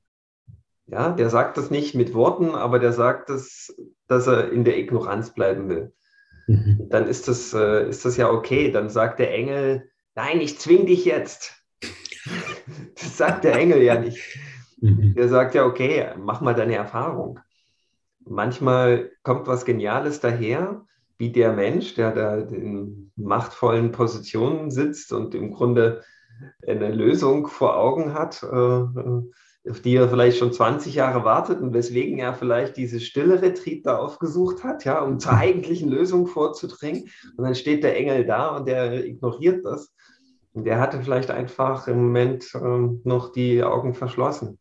[0.86, 3.74] Ja, der sagt das nicht mit Worten, aber der sagt das,
[4.06, 5.92] dass er in der Ignoranz bleiben will.
[6.46, 6.86] Mhm.
[6.90, 8.70] Dann ist das, äh, ist das ja okay.
[8.70, 11.60] Dann sagt der Engel, nein, ich zwing dich jetzt.
[12.94, 14.38] das sagt der Engel ja nicht.
[14.80, 15.14] Mhm.
[15.14, 17.40] Der sagt ja, okay, mach mal deine Erfahrung.
[18.20, 20.84] Manchmal kommt was Geniales daher,
[21.18, 26.02] wie der Mensch, der da in machtvollen Positionen sitzt und im Grunde
[26.66, 28.42] eine Lösung vor Augen hat.
[28.42, 29.22] Äh, äh
[29.68, 33.84] auf die er vielleicht schon 20 Jahre wartet und weswegen er vielleicht diese stille Retreat
[33.84, 37.08] da aufgesucht hat, ja, um zur eigentlichen Lösung vorzudringen.
[37.36, 39.92] Und dann steht der Engel da und der ignoriert das.
[40.52, 44.58] Und der hatte vielleicht einfach im Moment ähm, noch die Augen verschlossen.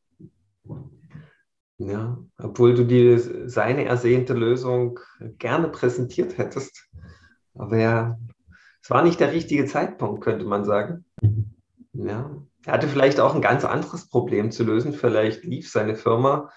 [1.78, 3.18] Ja, obwohl du die,
[3.50, 5.00] seine ersehnte Lösung
[5.38, 6.90] gerne präsentiert hättest.
[7.54, 8.18] Aber ja,
[8.82, 11.06] es war nicht der richtige Zeitpunkt, könnte man sagen.
[11.22, 11.56] Mhm.
[11.94, 12.32] Ja,
[12.66, 14.94] er hatte vielleicht auch ein ganz anderes Problem zu lösen.
[14.94, 16.50] Vielleicht lief seine Firma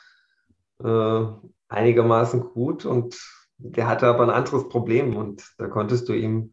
[0.83, 1.25] äh,
[1.69, 3.19] einigermaßen gut und
[3.59, 6.53] der hatte aber ein anderes Problem und da konntest du ihm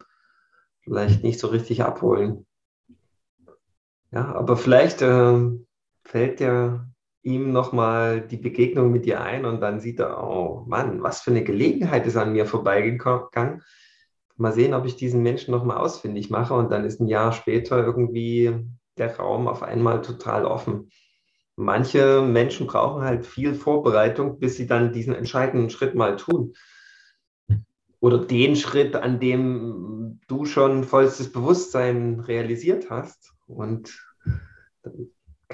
[0.82, 2.46] vielleicht nicht so richtig abholen.
[4.12, 5.50] Ja, aber vielleicht äh,
[6.04, 6.88] fällt dir
[7.26, 11.32] ihm nochmal die Begegnung mit dir ein und dann sieht er, oh Mann, was für
[11.32, 13.64] eine Gelegenheit ist an mir vorbeigegangen.
[14.38, 17.84] Mal sehen, ob ich diesen Menschen nochmal ausfindig mache und dann ist ein Jahr später
[17.84, 18.54] irgendwie
[18.98, 20.92] der Raum auf einmal total offen.
[21.56, 26.54] Manche Menschen brauchen halt viel Vorbereitung, bis sie dann diesen entscheidenden Schritt mal tun.
[28.02, 33.34] Oder den Schritt, an dem du schon vollstes Bewusstsein realisiert hast.
[33.48, 33.98] Und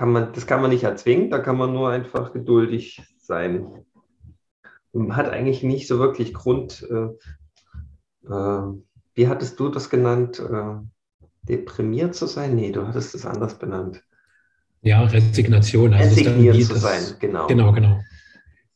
[0.01, 3.67] kann man, das kann man nicht erzwingen, da kann man nur einfach geduldig sein.
[4.93, 8.63] Man hat eigentlich nicht so wirklich Grund, äh, äh,
[9.13, 10.79] wie hattest du das genannt, äh,
[11.43, 12.55] deprimiert zu sein?
[12.55, 14.03] Nee, du hattest es anders benannt.
[14.81, 15.93] Ja, Resignation.
[15.93, 17.45] Also Resigniert zu das, sein, genau.
[17.45, 17.99] Genau, genau.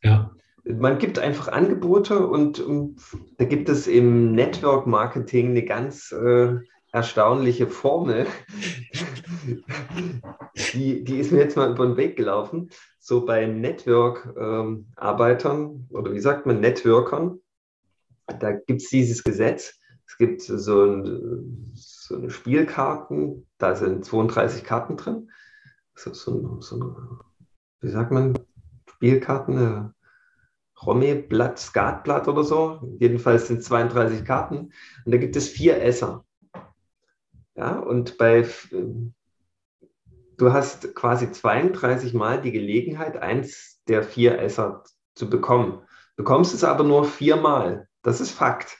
[0.03, 0.29] Ja.
[0.63, 3.01] Man gibt einfach Angebote und, und
[3.39, 6.57] da gibt es im Network Marketing eine ganz äh,
[6.95, 8.25] erstaunliche Formel.
[10.73, 12.69] die, die ist mir jetzt mal über den Weg gelaufen.
[12.99, 17.41] So bei Network-Arbeitern oder wie sagt man, Networkern,
[18.39, 19.77] da gibt es dieses Gesetz.
[20.08, 25.29] Es gibt so, ein, so eine Spielkarten, da sind 32 Karten drin.
[25.95, 27.19] So, so, so
[27.81, 28.39] wie sagt man,
[28.89, 29.93] Spielkarten, eine
[30.86, 32.95] Romme-Blatt, Skatblatt oder so.
[32.99, 34.71] Jedenfalls sind 32 Karten
[35.05, 36.23] und da gibt es vier Esser.
[37.55, 38.45] Ja, und bei,
[40.37, 45.81] du hast quasi 32 Mal die Gelegenheit, eins der vier Esser zu bekommen.
[46.17, 47.87] Bekommst es aber nur viermal.
[48.01, 48.77] Das ist Fakt.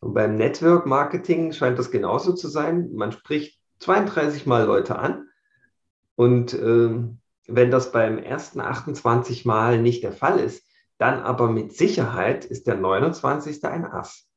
[0.00, 2.90] Und beim Network Marketing scheint das genauso zu sein.
[2.94, 5.28] Man spricht 32 Mal Leute an.
[6.16, 6.90] Und äh,
[7.46, 10.66] wenn das beim ersten 28 Mal nicht der Fall ist,
[10.96, 13.64] dann aber mit Sicherheit ist der 29.
[13.64, 14.28] ein Ass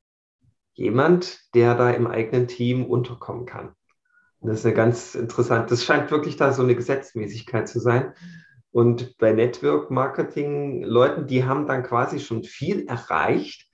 [0.77, 3.73] jemand, der da im eigenen Team unterkommen kann.
[4.39, 8.13] Und das ist eine ganz interessant, das scheint wirklich da so eine Gesetzmäßigkeit zu sein.
[8.71, 13.67] Und bei Network Marketing Leuten, die haben dann quasi schon viel erreicht,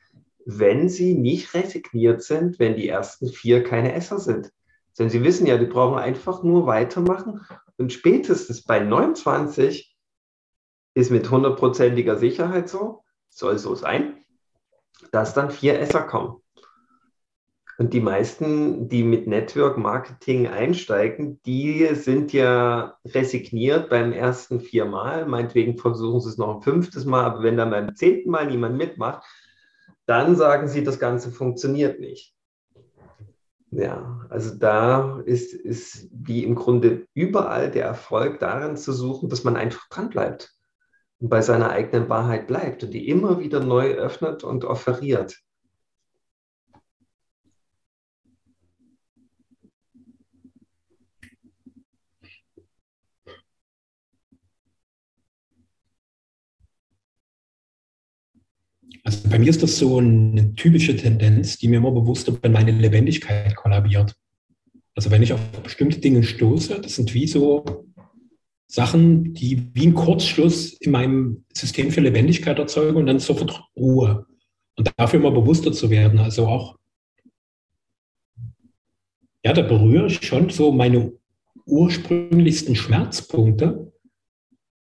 [0.45, 4.51] wenn sie nicht resigniert sind, wenn die ersten vier keine Esser sind.
[4.97, 7.41] Denn sie wissen ja, die brauchen einfach nur weitermachen.
[7.77, 9.93] Und spätestens bei 29
[10.93, 14.23] ist mit hundertprozentiger Sicherheit so, soll so sein,
[15.11, 16.42] dass dann vier Esser kommen.
[17.77, 25.25] Und die meisten, die mit Network Marketing einsteigen, die sind ja resigniert beim ersten viermal.
[25.25, 28.77] Meinetwegen versuchen sie es noch ein fünftes Mal, aber wenn dann beim zehnten Mal niemand
[28.77, 29.23] mitmacht,
[30.05, 32.35] dann sagen sie, das Ganze funktioniert nicht.
[33.71, 39.43] Ja, also da ist, ist wie im Grunde überall der Erfolg darin zu suchen, dass
[39.43, 40.53] man einfach dran bleibt
[41.19, 45.39] und bei seiner eigenen Wahrheit bleibt und die immer wieder neu öffnet und offeriert.
[59.03, 62.53] Also bei mir ist das so eine typische Tendenz, die mir immer bewusst wird, wenn
[62.53, 64.15] meine Lebendigkeit kollabiert.
[64.95, 67.85] Also wenn ich auf bestimmte Dinge stoße, das sind wie so
[68.67, 74.25] Sachen, die wie ein Kurzschluss in meinem System für Lebendigkeit erzeugen und dann sofort Ruhe.
[74.75, 76.17] Und dafür immer bewusster zu werden.
[76.19, 76.79] Also auch,
[79.43, 81.11] ja, da berühre ich schon so meine
[81.65, 83.91] ursprünglichsten Schmerzpunkte.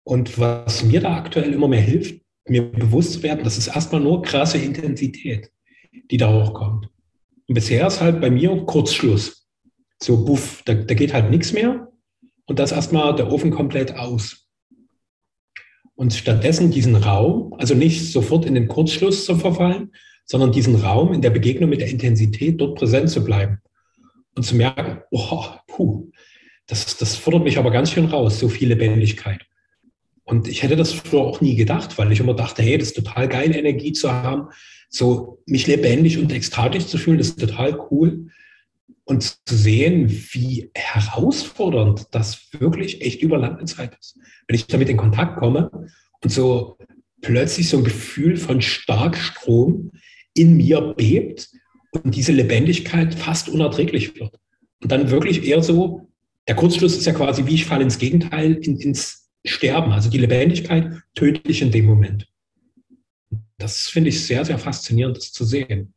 [0.03, 4.21] Und was mir da aktuell immer mehr hilft, mir bewusst werden, das ist erstmal nur
[4.21, 5.51] krasse Intensität,
[6.09, 6.89] die da hochkommt.
[7.47, 9.47] Und bisher ist halt bei mir Kurzschluss.
[10.01, 11.87] So, buff, da, da geht halt nichts mehr
[12.45, 14.47] und das erstmal der Ofen komplett aus.
[15.95, 19.91] Und stattdessen diesen Raum, also nicht sofort in den Kurzschluss zu verfallen,
[20.25, 23.59] sondern diesen Raum in der Begegnung mit der Intensität dort präsent zu bleiben
[24.35, 26.09] und zu merken, oh, puh,
[26.67, 29.45] das, das fordert mich aber ganz schön raus, so viel Lebendigkeit.
[30.23, 32.95] Und ich hätte das früher auch nie gedacht, weil ich immer dachte, hey, das ist
[32.95, 34.49] total geil, Energie zu haben,
[34.89, 38.27] so mich lebendig und ekstatisch zu fühlen, das ist total cool.
[39.03, 44.17] Und zu sehen, wie herausfordernd das wirklich echt über lange Zeit ist.
[44.47, 45.69] Wenn ich damit in Kontakt komme
[46.23, 46.77] und so
[47.21, 49.91] plötzlich so ein Gefühl von Starkstrom
[50.33, 51.49] in mir bebt
[51.91, 54.39] und diese Lebendigkeit fast unerträglich wird.
[54.81, 56.09] Und dann wirklich eher so,
[56.47, 59.91] der Kurzschluss ist ja quasi wie ich falle ins Gegenteil, in, ins sterben.
[59.91, 62.27] Also die Lebendigkeit tödlich in dem Moment.
[63.57, 65.93] Das finde ich sehr, sehr faszinierend, das zu sehen.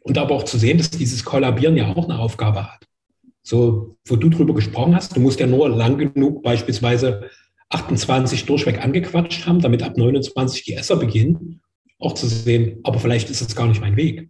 [0.00, 2.86] Und aber auch zu sehen, dass dieses Kollabieren ja auch eine Aufgabe hat.
[3.42, 7.30] So, wo du drüber gesprochen hast, du musst ja nur lang genug beispielsweise
[7.70, 11.60] 28 durchweg angequatscht haben, damit ab 29 die Esser beginnen,
[11.98, 14.28] auch zu sehen, aber vielleicht ist es gar nicht mein Weg.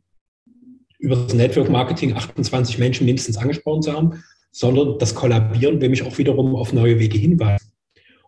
[0.99, 6.03] Über das Network Marketing 28 Menschen mindestens angesprochen zu haben, sondern das Kollabieren will mich
[6.03, 7.66] auch wiederum auf neue Wege hinweisen.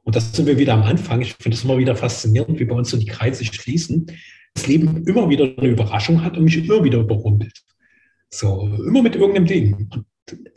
[0.08, 1.20] Und das sind wir wieder am Anfang.
[1.20, 4.10] Ich finde es immer wieder faszinierend, wie bei uns so die Kreise schließen.
[4.54, 7.62] Das Leben immer wieder eine Überraschung hat und mich immer wieder überrumpelt.
[8.30, 9.74] So, immer mit irgendeinem Ding.
[9.74, 10.06] Und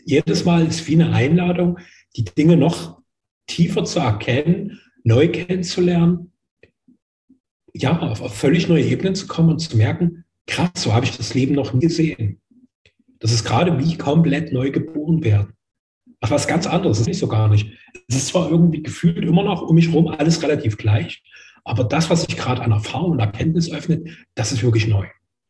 [0.06, 1.80] jedes Mal ist wie eine Einladung,
[2.16, 3.02] die Dinge noch
[3.46, 6.32] tiefer zu erkennen, neu kennenzulernen,
[7.74, 11.18] ja, auf, auf völlig neue Ebenen zu kommen und zu merken, krass, so habe ich
[11.18, 12.40] das Leben noch nie gesehen.
[13.20, 15.52] Das ist gerade wie komplett neu geboren werden.
[16.22, 17.72] Ach, was ganz anderes, das ist nicht so gar nicht.
[18.08, 21.24] Es ist zwar irgendwie gefühlt immer noch um mich herum alles relativ gleich,
[21.64, 25.08] aber das, was sich gerade an Erfahrung und Erkenntnis öffnet, das ist wirklich neu.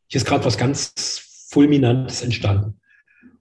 [0.08, 2.80] Hier ist gerade was ganz Fulminantes entstanden.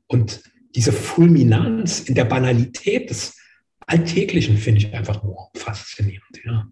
[0.08, 0.42] Und
[0.74, 3.36] diese Fulminanz in der Banalität des
[3.86, 6.40] Alltäglichen finde ich einfach nur faszinierend.
[6.44, 6.68] Ja.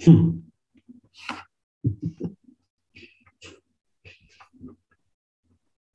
[0.00, 0.43] Hm.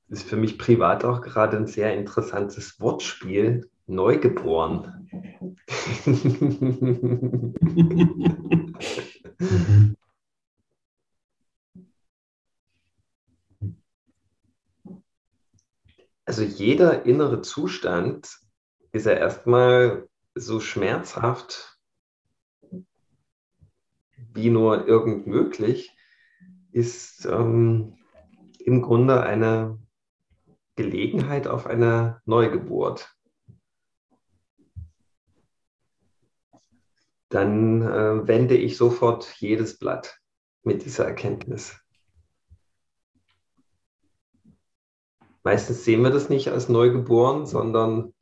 [0.09, 3.69] Ist für mich privat auch gerade ein sehr interessantes Wortspiel.
[3.87, 5.07] Neugeboren.
[16.25, 18.29] Also jeder innere Zustand
[18.91, 21.79] ist ja erstmal so schmerzhaft
[24.33, 25.97] wie nur irgend möglich,
[26.71, 27.97] ist ähm,
[28.59, 29.79] im Grunde eine
[30.79, 33.13] Gelegenheit auf eine Neugeburt.
[37.27, 40.21] Dann äh, wende ich sofort jedes Blatt
[40.63, 41.77] mit dieser Erkenntnis.
[45.43, 48.13] Meistens sehen wir das nicht als neugeboren, sondern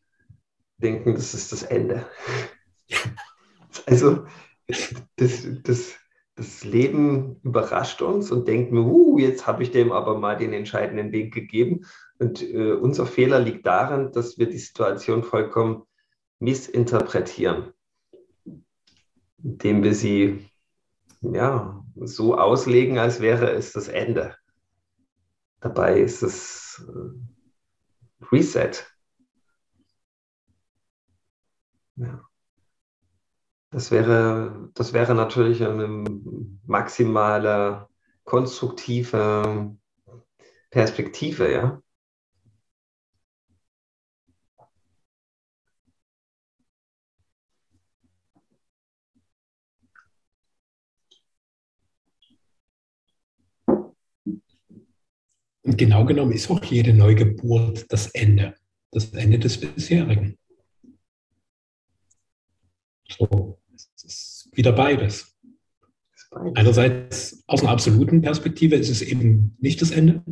[0.77, 2.07] denken, das ist das Ende.
[3.85, 4.25] Also
[5.15, 5.95] das, das,
[6.37, 10.53] das Leben überrascht uns und denkt mir, uh, jetzt habe ich dem aber mal den
[10.53, 11.85] entscheidenden Weg gegeben.
[12.19, 15.83] Und äh, unser Fehler liegt darin, dass wir die Situation vollkommen
[16.39, 17.73] missinterpretieren,
[19.43, 20.47] indem wir sie
[21.21, 24.35] ja, so auslegen, als wäre es das Ende.
[25.59, 28.85] Dabei ist es äh, Reset.
[31.95, 32.26] Ja.
[33.71, 35.87] Das wäre, das wäre natürlich eine
[36.65, 37.87] maximale
[38.23, 39.75] konstruktive
[40.69, 41.81] Perspektive, ja.
[55.63, 58.55] Und genau genommen ist auch jede Neugeburt das Ende,
[58.91, 60.37] das Ende des bisherigen.
[63.09, 65.35] So, es ist wieder beides.
[66.55, 70.23] Einerseits aus einer absoluten Perspektive ist es eben nicht das Ende.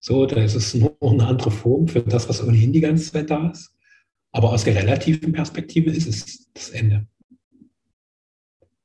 [0.00, 3.30] So, da ist es nur eine andere Form für das, was ohnehin die ganze Zeit
[3.30, 3.74] da ist.
[4.32, 7.06] Aber aus der relativen Perspektive ist es das Ende.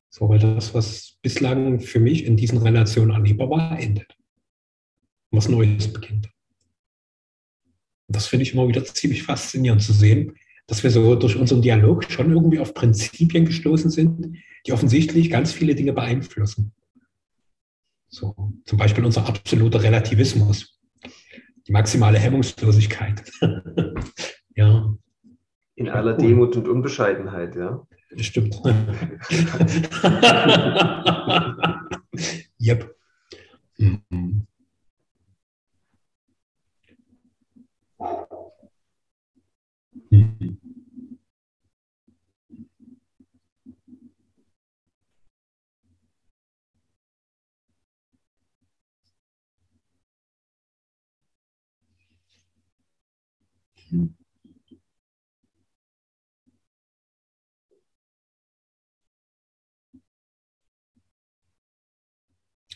[0.10, 4.16] So, weil das, was bislang für mich in diesen Relationen erlebbar war, endet.
[5.32, 6.30] Was Neues beginnt.
[8.08, 10.36] Und das finde ich immer wieder ziemlich faszinierend zu sehen,
[10.70, 15.52] dass wir so durch unseren Dialog schon irgendwie auf Prinzipien gestoßen sind, die offensichtlich ganz
[15.52, 16.74] viele Dinge beeinflussen.
[18.08, 20.80] So, zum Beispiel unser absoluter Relativismus,
[21.68, 23.24] die maximale Hemmungslosigkeit.
[24.56, 24.94] ja.
[25.76, 26.14] In aller.
[26.18, 27.88] Demut und Unbescheidenheit, ja.
[28.18, 28.62] Stimmt.
[32.60, 32.96] yep.
[33.78, 34.46] Mhm.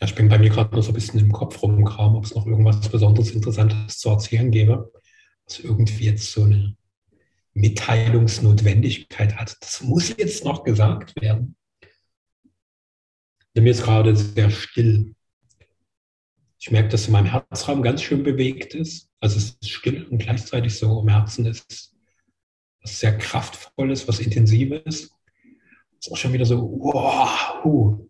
[0.04, 2.46] Ich bin bei mir gerade noch so ein bisschen im Kopf rumkram, ob es noch
[2.46, 4.92] irgendwas besonders Interessantes zu erzählen gäbe,
[5.46, 6.76] was irgendwie jetzt so eine
[7.54, 9.56] Mitteilungsnotwendigkeit hat.
[9.60, 11.56] Das muss jetzt noch gesagt werden.
[13.54, 15.14] Mir ist gerade sehr still.
[16.58, 19.08] Ich merke, dass in meinem Herzraum ganz schön bewegt ist.
[19.20, 21.94] Also es ist still und gleichzeitig so im Herzen ist
[22.82, 24.84] was sehr kraftvolles, was intensives.
[24.84, 28.06] Es ist auch schon wieder so, wow,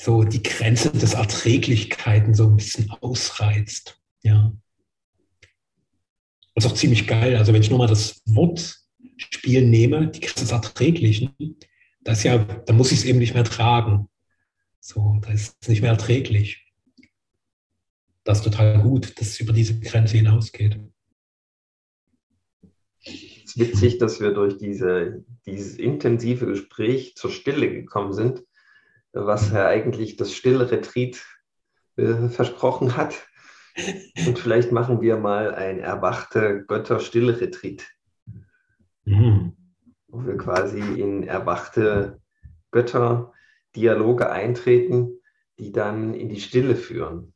[0.00, 4.00] so die Grenze des Erträglichkeiten so ein bisschen ausreizt.
[4.22, 4.52] Ja.
[6.54, 7.36] Das ist auch ziemlich geil.
[7.36, 11.56] Also wenn ich nur mal das Wortspiel nehme, die Grenze des Erträglichen,
[12.00, 14.08] das ja, da muss ich es eben nicht mehr tragen.
[14.80, 16.64] So, da ist es nicht mehr erträglich.
[18.22, 20.78] Das ist total gut, dass es über diese Grenze hinausgeht.
[23.56, 28.44] witzig, dass wir durch diese, dieses intensive Gespräch zur Stille gekommen sind,
[29.26, 31.24] was ja eigentlich das stille Retreat
[31.96, 33.26] äh, versprochen hat.
[34.26, 37.86] Und vielleicht machen wir mal ein erwachte Götter-Stille-Retreat,
[39.04, 39.52] mhm.
[40.08, 42.20] wo wir quasi in erwachte
[42.72, 45.20] Götter-Dialoge eintreten,
[45.58, 47.34] die dann in die Stille führen.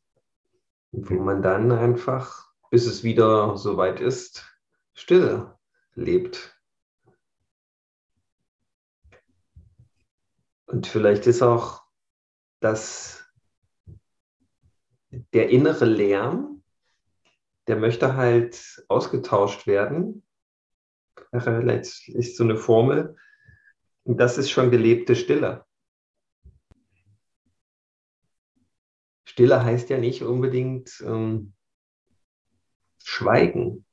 [0.91, 4.45] Und wo man dann einfach, bis es wieder soweit ist,
[4.95, 5.47] still
[5.95, 6.57] lebt.
[10.73, 11.83] Und vielleicht ist auch
[12.61, 13.31] das
[15.35, 16.63] der innere Lärm,
[17.67, 20.27] der möchte halt ausgetauscht werden.
[21.31, 23.17] Ist so eine Formel.
[24.05, 25.67] Und das ist schon gelebte Stille.
[29.27, 31.53] Stille heißt ja nicht unbedingt ähm,
[33.05, 33.85] Schweigen.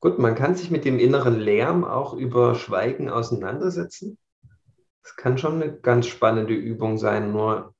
[0.00, 4.18] Gut, man kann sich mit dem inneren Lärm auch über Schweigen auseinandersetzen.
[5.08, 7.74] Das kann schon eine ganz spannende Übung sein, nur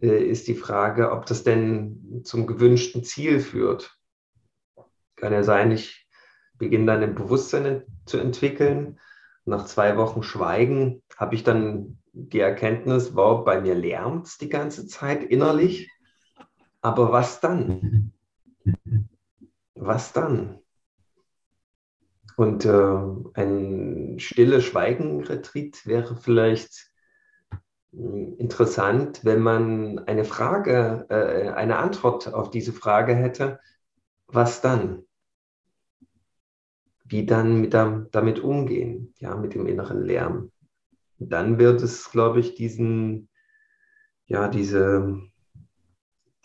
[0.00, 3.96] äh, ist die Frage, ob das denn zum gewünschten Ziel führt.
[5.14, 6.08] Kann ja sein, ich
[6.58, 8.98] beginne dann ein Bewusstsein zu entwickeln.
[9.44, 14.48] Nach zwei Wochen Schweigen habe ich dann die Erkenntnis, wow, bei mir lärmt es die
[14.48, 15.88] ganze Zeit innerlich.
[16.80, 18.12] Aber was dann?
[19.76, 20.58] Was dann?
[22.36, 22.98] Und äh,
[23.34, 26.90] ein stille Schweigen-Retreat wäre vielleicht
[28.38, 33.60] interessant, wenn man eine Frage, äh, eine Antwort auf diese Frage hätte,
[34.26, 35.04] was dann?
[37.04, 40.50] Wie dann mit der, damit umgehen, ja, mit dem inneren Lärm.
[41.18, 43.28] Dann wird es, glaube ich, diesen,
[44.26, 45.20] ja, diese,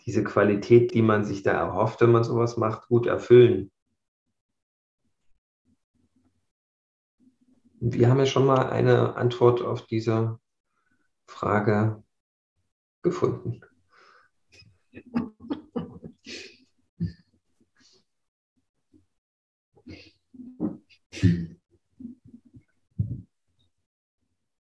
[0.06, 3.72] diese Qualität, die man sich da erhofft, wenn man sowas macht, gut erfüllen.
[7.82, 10.38] Wir haben ja schon mal eine Antwort auf diese
[11.26, 12.02] Frage
[13.02, 13.62] gefunden.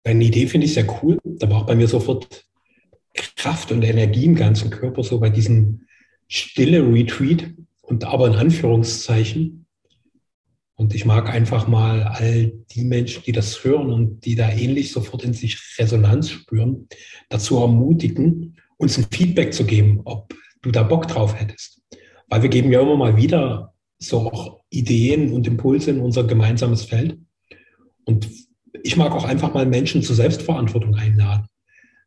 [0.03, 1.17] Deine Idee finde ich sehr cool.
[1.23, 2.47] Da war auch bei mir sofort
[3.13, 5.87] Kraft und Energie im ganzen Körper, so bei diesem
[6.27, 7.51] stille Retreat
[7.81, 9.66] und aber in Anführungszeichen.
[10.79, 14.91] Und ich mag einfach mal all die Menschen, die das hören und die da ähnlich
[14.91, 16.87] sofort in sich Resonanz spüren,
[17.29, 21.81] dazu ermutigen, uns ein Feedback zu geben, ob du da Bock drauf hättest.
[22.27, 26.83] Weil wir geben ja immer mal wieder so auch Ideen und Impulse in unser gemeinsames
[26.83, 27.17] Feld.
[28.05, 28.29] Und
[28.83, 31.47] ich mag auch einfach mal Menschen zur Selbstverantwortung einladen.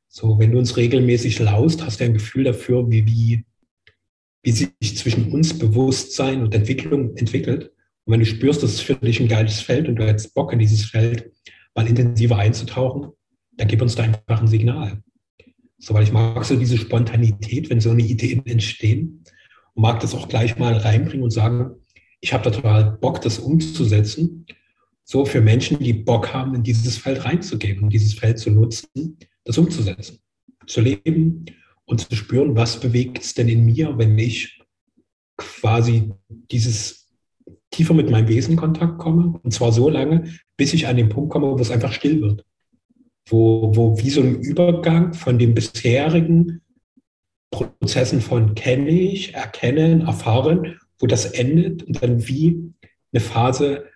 [0.07, 3.45] So, wenn du uns regelmäßig laust, hast du ein Gefühl dafür, wie, wie,
[4.45, 7.73] wie sich zwischen uns Bewusstsein und Entwicklung entwickelt.
[8.05, 10.53] Und wenn du spürst, das ist für dich ein geiles Feld und du hättest Bock
[10.53, 11.31] in dieses Feld
[11.75, 13.13] mal intensiver einzutauchen,
[13.53, 15.03] dann gib uns da einfach ein Signal.
[15.79, 19.25] So, weil ich mag so diese Spontanität, wenn so eine Ideen entstehen
[19.75, 21.77] und mag das auch gleich mal reinbringen und sagen,
[22.21, 24.47] ich habe total Bock, das umzusetzen.
[25.05, 29.59] So für Menschen, die Bock haben, in dieses Feld reinzugehen dieses Feld zu nutzen, das
[29.59, 30.19] umzusetzen,
[30.67, 31.47] zu leben
[31.87, 34.63] und zu spüren, was bewegt es denn in mir, wenn ich
[35.37, 37.00] quasi dieses
[37.71, 39.39] tiefer mit meinem Wesen in Kontakt komme.
[39.43, 40.25] Und zwar so lange,
[40.57, 42.45] bis ich an den Punkt komme, wo es einfach still wird.
[43.29, 46.63] Wo, wo wie so ein Übergang von den bisherigen
[47.51, 52.73] Prozessen von kenne ich, erkennen, erfahren, wo das endet und dann wie
[53.13, 53.87] eine Phase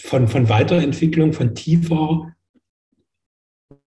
[0.00, 2.34] von, von Weiterentwicklung, von tiefer,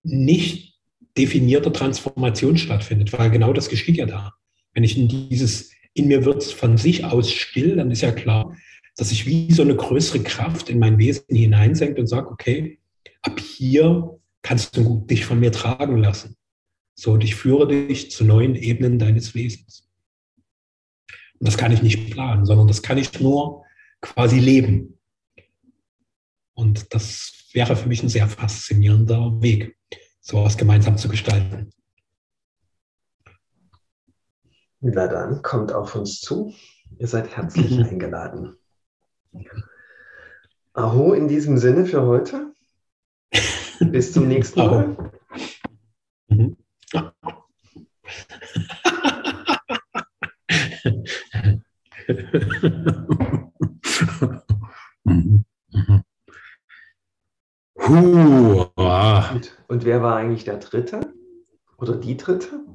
[0.03, 0.75] nicht
[1.17, 4.33] definierter Transformation stattfindet, weil genau das geschieht ja da.
[4.73, 8.11] Wenn ich in dieses, in mir wird es von sich aus still, dann ist ja
[8.11, 8.55] klar,
[8.95, 12.79] dass sich wie so eine größere Kraft in mein Wesen hineinsenkt und sagt, okay,
[13.21, 16.37] ab hier kannst du dich von mir tragen lassen.
[16.95, 19.89] So, und ich führe dich zu neuen Ebenen deines Wesens.
[21.39, 23.65] Und das kann ich nicht planen, sondern das kann ich nur
[24.01, 24.97] quasi leben.
[26.53, 29.77] Und das wäre für mich ein sehr faszinierender Weg,
[30.21, 31.71] sowas gemeinsam zu gestalten.
[34.79, 36.53] Na dann, kommt auf uns zu.
[36.97, 38.55] Ihr seid herzlich eingeladen.
[40.73, 42.53] Aho in diesem Sinne für heute.
[43.79, 45.11] Bis zum nächsten Mal.
[46.27, 46.57] Mhm.
[57.75, 61.13] und, und, wer war eigentlich der Dritte?
[61.77, 62.65] Oder die Dritte?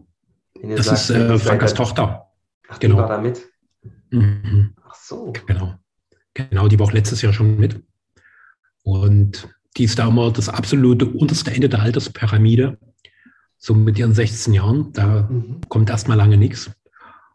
[0.62, 2.30] Das sagt, ist äh, Frankas Tochter.
[2.68, 2.98] Ach, genau.
[2.98, 3.48] war da mit?
[4.10, 4.74] Mhm.
[4.84, 5.32] Ach so.
[5.46, 5.74] Genau.
[6.34, 7.82] Genau, die war auch letztes Jahr schon mit.
[8.82, 12.78] Und die ist da immer das absolute unterste Ende der Alterspyramide.
[13.58, 15.60] So mit ihren 16 Jahren, da mhm.
[15.68, 16.70] kommt erstmal lange nichts.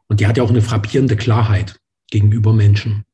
[0.07, 1.79] Und die hat ja auch eine frappierende Klarheit
[2.09, 3.05] gegenüber Menschen.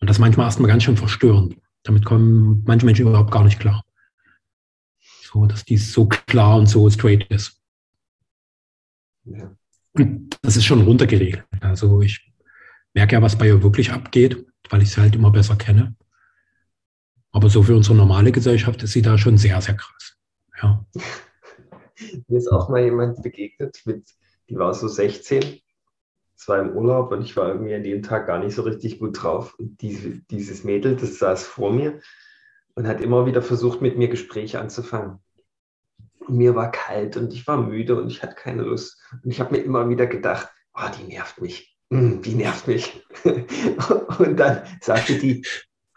[0.00, 1.56] Und das ist manchmal erstmal ganz schön verstörend.
[1.82, 3.84] Damit kommen manche Menschen überhaupt gar nicht klar.
[5.22, 7.60] So, dass die so klar und so straight ist.
[9.24, 9.54] Ja.
[9.92, 11.44] Und das ist schon runtergeregelt.
[11.60, 12.32] Also ich
[12.94, 15.94] merke ja, was bei ihr wirklich abgeht, weil ich sie halt immer besser kenne.
[17.32, 20.16] Aber so für unsere normale Gesellschaft ist sie da schon sehr, sehr krass.
[20.60, 20.84] Ja.
[22.28, 24.08] Mir ist auch mal jemand begegnet, mit,
[24.48, 25.60] die war so 16,
[26.36, 29.00] es war im Urlaub und ich war irgendwie an dem Tag gar nicht so richtig
[29.00, 29.54] gut drauf.
[29.58, 32.00] Und diese, dieses Mädel, das saß vor mir
[32.76, 35.18] und hat immer wieder versucht, mit mir Gespräche anzufangen.
[36.20, 39.02] Und mir war kalt und ich war müde und ich hatte keine Lust.
[39.24, 41.76] Und ich habe mir immer wieder gedacht, oh, die nervt mich.
[41.90, 43.02] Hm, die nervt mich.
[44.18, 45.44] und dann sagte die,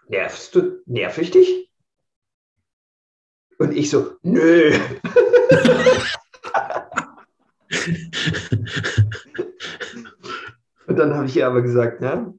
[0.08, 1.70] nervst du, nerv ich dich?
[3.58, 4.74] Und ich so, nö.
[10.88, 12.34] Und dann habe ich ihr aber gesagt, ja,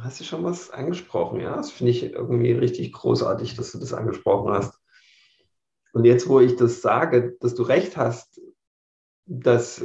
[0.00, 1.40] hast du schon was angesprochen?
[1.40, 4.80] Ja, das finde ich irgendwie richtig großartig, dass du das angesprochen hast.
[5.92, 8.40] Und jetzt, wo ich das sage, dass du recht hast,
[9.26, 9.84] dass,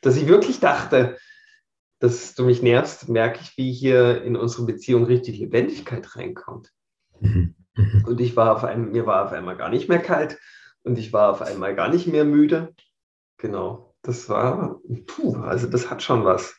[0.00, 1.16] dass ich wirklich dachte,
[1.98, 6.72] dass du mich nervst, merke ich, wie hier in unsere Beziehung richtig Lebendigkeit reinkommt.
[7.20, 7.54] Mhm.
[7.74, 8.04] Mhm.
[8.06, 10.38] Und ich war auf einmal, mir war auf einmal gar nicht mehr kalt
[10.82, 12.74] und ich war auf einmal gar nicht mehr müde.
[13.38, 16.56] Genau, das war, puh, also das hat schon was.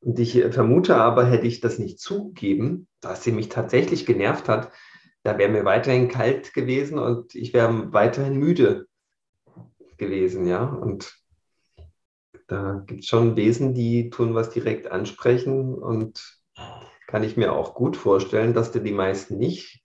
[0.00, 4.70] Und ich vermute aber, hätte ich das nicht zugegeben, dass sie mich tatsächlich genervt hat,
[5.24, 8.86] da wäre mir weiterhin kalt gewesen und ich wäre weiterhin müde
[9.96, 10.62] gewesen, ja.
[10.62, 11.17] Und
[12.48, 16.40] da gibt es schon Wesen, die tun was direkt ansprechen und
[17.06, 19.82] kann ich mir auch gut vorstellen, dass da die meisten nicht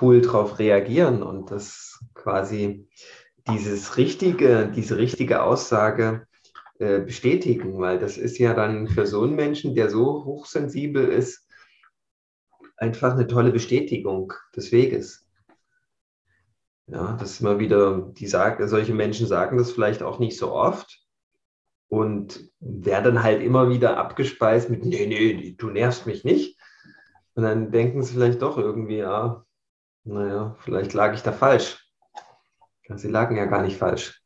[0.00, 2.88] cool drauf reagieren und das quasi
[3.48, 6.26] dieses richtige, diese richtige Aussage
[6.78, 11.46] äh, bestätigen, weil das ist ja dann für so einen Menschen, der so hochsensibel ist,
[12.76, 15.26] einfach eine tolle Bestätigung des Weges.
[16.86, 20.52] Ja, das ist immer wieder, die sagen, solche Menschen sagen das vielleicht auch nicht so
[20.52, 21.07] oft
[21.88, 26.58] und werden halt immer wieder abgespeist mit, nee, nee, du nervst mich nicht.
[27.34, 29.44] Und dann denken sie vielleicht doch irgendwie, ja,
[30.04, 31.84] naja, vielleicht lag ich da falsch.
[32.96, 34.22] Sie lagen ja gar nicht falsch.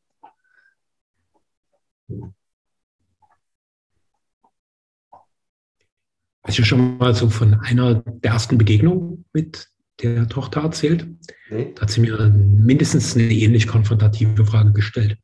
[6.44, 9.68] Hast du schon mal so von einer der ersten Begegnungen mit
[10.00, 11.06] der Tochter erzählt?
[11.50, 11.72] Nee.
[11.74, 15.18] Da hat sie mir mindestens eine ähnlich konfrontative Frage gestellt.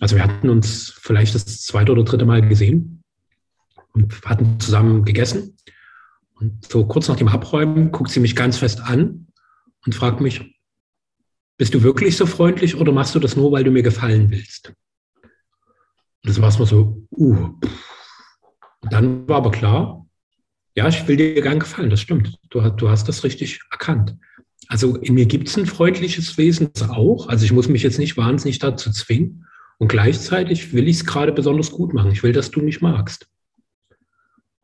[0.00, 3.02] Also wir hatten uns vielleicht das zweite oder dritte Mal gesehen
[3.92, 5.56] und hatten zusammen gegessen.
[6.34, 9.26] Und so kurz nach dem Abräumen guckt sie mich ganz fest an
[9.84, 10.54] und fragt mich,
[11.56, 14.72] bist du wirklich so freundlich oder machst du das nur, weil du mir gefallen willst?
[16.22, 17.50] Und das war es mal so, uh.
[18.80, 20.06] Und dann war aber klar,
[20.76, 22.38] ja, ich will dir gern gefallen, das stimmt.
[22.50, 24.16] Du, du hast das richtig erkannt.
[24.68, 27.28] Also in mir gibt es ein freundliches Wesen auch.
[27.28, 29.46] Also ich muss mich jetzt nicht wahnsinnig dazu zwingen.
[29.78, 32.10] Und gleichzeitig will ich es gerade besonders gut machen.
[32.10, 33.28] Ich will, dass du mich magst.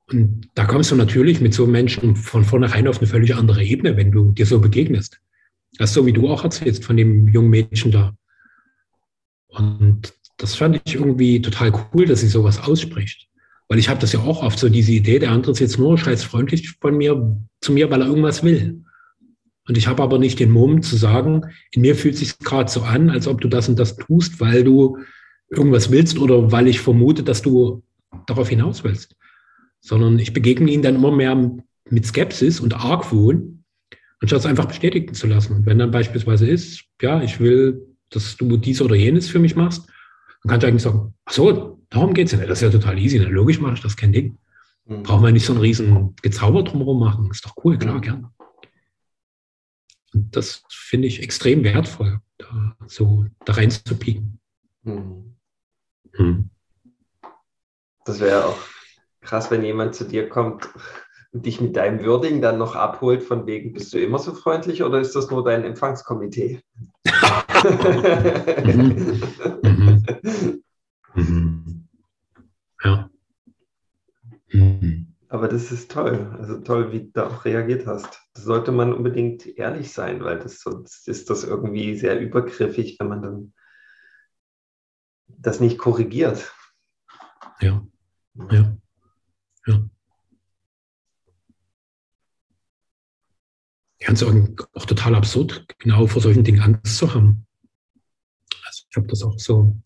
[0.07, 3.97] Und da kommst du natürlich mit so Menschen von vornherein auf eine völlig andere Ebene,
[3.97, 5.21] wenn du dir so begegnest.
[5.79, 8.15] Das ist so, wie du auch erzählst von dem jungen Mädchen da.
[9.49, 13.29] Und das fand ich irgendwie total cool, dass sie sowas ausspricht.
[13.69, 15.97] Weil ich habe das ja auch oft so, diese Idee, der andere ist jetzt nur
[15.97, 18.85] scheiß freundlich von mir zu mir, weil er irgendwas will.
[19.67, 22.83] Und ich habe aber nicht den Mumm zu sagen, in mir fühlt sich gerade so
[22.83, 24.99] an, als ob du das und das tust, weil du
[25.51, 27.83] irgendwas willst oder weil ich vermute, dass du
[28.27, 29.17] darauf hinaus willst.
[29.81, 31.51] Sondern ich begegne ihnen dann immer mehr
[31.91, 33.65] mit Skepsis und Argwohn,
[34.21, 35.55] anstatt es einfach bestätigen zu lassen.
[35.55, 39.57] Und wenn dann beispielsweise ist, ja, ich will, dass du dies oder jenes für mich
[39.57, 39.87] machst,
[40.43, 42.51] dann kannst du eigentlich sagen, ach so, Darum geht es ja nicht.
[42.51, 43.21] Das ist ja total easy.
[43.21, 44.37] Na, logisch mache ich das, kein Ding.
[44.87, 45.05] Mhm.
[45.05, 47.31] Brauchen wir nicht so einen riesen Gezauber drumherum machen.
[47.31, 48.01] Ist doch cool, klar, mhm.
[48.01, 48.31] gerne.
[50.15, 54.39] Und das finde ich extrem wertvoll, da so da rein zu pieken.
[54.83, 55.37] Mhm.
[56.17, 56.51] Mhm.
[58.05, 58.59] Das wäre auch
[59.21, 60.69] krass, wenn jemand zu dir kommt
[61.33, 64.83] und dich mit deinem Würdigen dann noch abholt, von wegen, bist du immer so freundlich
[64.83, 66.61] oder ist das nur dein Empfangskomitee?
[68.65, 69.23] mhm.
[69.63, 70.63] Mhm.
[71.15, 71.89] Mhm.
[72.85, 73.11] Ja.
[74.53, 75.14] Mhm.
[75.35, 76.33] Aber das ist toll.
[76.39, 78.23] Also toll, wie du da auch reagiert hast.
[78.35, 83.09] Das sollte man unbedingt ehrlich sein, weil das sonst ist das irgendwie sehr übergriffig, wenn
[83.09, 83.53] man dann
[85.27, 86.55] das nicht korrigiert.
[87.61, 87.85] Ja.
[88.53, 88.77] Ja.
[89.67, 89.91] Ja.
[93.99, 97.45] ganz auch total absurd, genau vor solchen Dingen Angst zu haben.
[98.67, 99.77] Also ich habe das auch so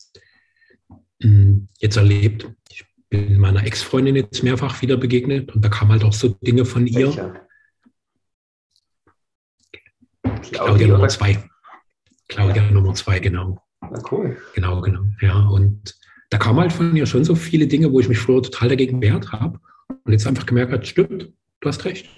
[1.23, 2.53] hm, jetzt erlebt.
[2.69, 6.65] Ich bin meiner Ex-Freundin jetzt mehrfach wieder begegnet und da kamen halt auch so Dinge
[6.65, 7.09] von ihr.
[7.09, 7.47] Welcher?
[10.43, 11.43] Claudia Nummer zwei.
[12.29, 12.71] Claudia ja.
[12.71, 13.63] Nummer zwei, genau.
[13.81, 14.37] Na cool.
[14.55, 15.05] Genau, genau.
[15.21, 15.99] Ja, und
[16.31, 19.01] da kamen halt von ihr schon so viele Dinge, wo ich mich früher total dagegen
[19.01, 22.09] wehrt habe und jetzt einfach gemerkt habe, stimmt, du hast recht.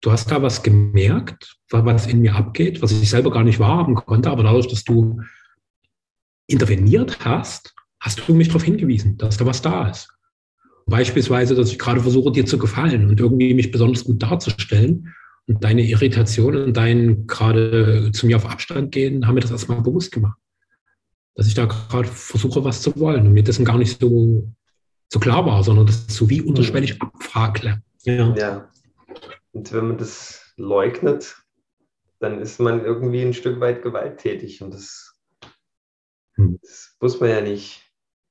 [0.00, 3.94] Du hast da was gemerkt, was in mir abgeht, was ich selber gar nicht wahrhaben
[3.94, 5.20] konnte, aber dadurch, dass du
[6.46, 7.74] interveniert hast,
[8.06, 10.08] hast du mich darauf hingewiesen, dass da was da ist.
[10.86, 15.12] Beispielsweise, dass ich gerade versuche, dir zu gefallen und irgendwie mich besonders gut darzustellen.
[15.48, 19.80] Und deine Irritation und dein gerade zu mir auf Abstand gehen, haben mir das erstmal
[19.80, 20.38] bewusst gemacht.
[21.34, 24.52] Dass ich da gerade versuche, was zu wollen und mir dessen gar nicht so,
[25.08, 27.08] so klar war, sondern das so wie unterschwellig mhm.
[27.08, 27.82] abfragle.
[28.04, 28.34] Ja.
[28.36, 28.70] ja.
[29.52, 31.36] Und wenn man das leugnet,
[32.20, 34.62] dann ist man irgendwie ein Stück weit gewalttätig.
[34.62, 35.14] Und das,
[36.34, 36.58] hm.
[36.62, 37.85] das muss man ja nicht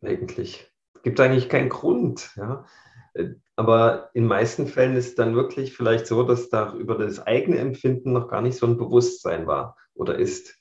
[0.08, 0.72] eigentlich.
[1.03, 2.32] Gibt eigentlich keinen Grund.
[2.36, 2.66] Ja?
[3.56, 7.58] Aber in meisten Fällen ist es dann wirklich vielleicht so, dass da über das eigene
[7.60, 10.60] Empfinden noch gar nicht so ein Bewusstsein war oder ist,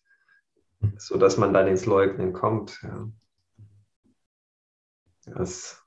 [0.97, 2.81] sodass man dann ins Leugnen kommt.
[2.83, 3.09] Ja.
[5.27, 5.83] Das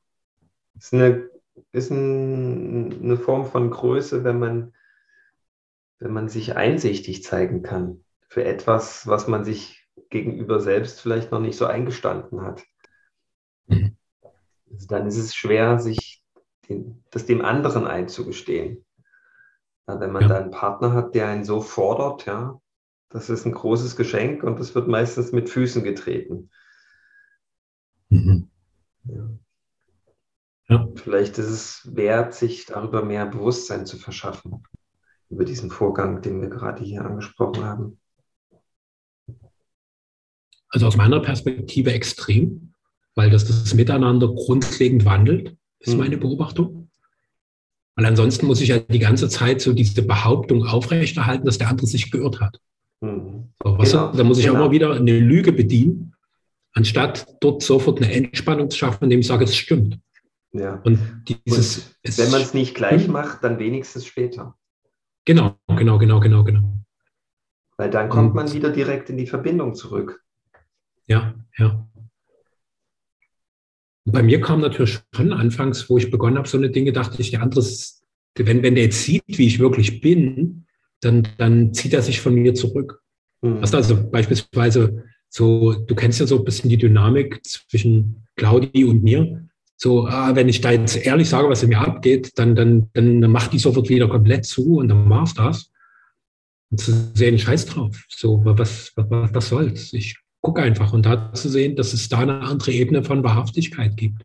[0.77, 1.29] ist eine,
[1.71, 4.73] ist ein, eine Form von Größe, wenn man,
[5.99, 11.39] wenn man sich einsichtig zeigen kann für etwas, was man sich gegenüber selbst vielleicht noch
[11.39, 12.63] nicht so eingestanden hat.
[14.71, 16.23] Also dann ist es schwer, sich
[16.69, 18.85] den, das dem anderen einzugestehen.
[19.87, 20.27] Ja, wenn man ja.
[20.27, 22.59] da einen Partner hat, der einen so fordert, ja,
[23.09, 26.49] das ist ein großes Geschenk und das wird meistens mit Füßen getreten.
[28.09, 28.49] Mhm.
[29.05, 29.29] Ja.
[30.69, 30.87] Ja.
[30.95, 34.63] Vielleicht ist es wert, sich darüber mehr Bewusstsein zu verschaffen,
[35.29, 37.99] über diesen Vorgang, den wir gerade hier angesprochen haben.
[40.69, 42.73] Also aus meiner Perspektive extrem
[43.17, 45.99] weil das das Miteinander grundlegend wandelt, ist mhm.
[45.99, 46.89] meine Beobachtung.
[47.95, 51.87] Weil ansonsten muss ich ja die ganze Zeit so diese Behauptung aufrechterhalten, dass der andere
[51.87, 52.61] sich geirrt hat.
[53.01, 53.49] Mhm.
[53.63, 54.11] So, genau.
[54.13, 54.59] Da muss ich genau.
[54.59, 56.13] auch immer wieder eine Lüge bedienen,
[56.73, 59.97] anstatt dort sofort eine Entspannung zu schaffen, indem ich sage, es stimmt.
[60.51, 60.79] Ja.
[60.83, 64.55] Und, dieses, Und wenn man es nicht gleich macht, dann wenigstens später.
[65.25, 66.71] Genau, genau, genau, genau, genau.
[67.77, 70.23] Weil dann kommt Und, man wieder direkt in die Verbindung zurück.
[71.07, 71.86] Ja, ja.
[74.09, 77.31] Bei mir kam natürlich schon anfangs, wo ich begonnen habe, so eine Dinge, dachte ich,
[77.31, 77.61] der andere,
[78.37, 80.65] wenn, wenn der jetzt sieht, wie ich wirklich bin,
[81.01, 83.01] dann, dann zieht er sich von mir zurück.
[83.41, 83.57] Mhm.
[83.59, 89.45] Also beispielsweise so, du kennst ja so ein bisschen die Dynamik zwischen Claudi und mir.
[89.75, 93.19] So, ah, wenn ich da jetzt ehrlich sage, was in mir abgeht, dann, dann, dann
[93.29, 95.69] macht die sofort wieder komplett zu und dann war's das.
[96.71, 98.05] Und zu sehen, scheiß drauf.
[98.07, 99.91] So, was, was, was soll's?
[99.91, 100.17] Ich
[100.47, 104.23] guck einfach und da zu sehen, dass es da eine andere Ebene von Wahrhaftigkeit gibt.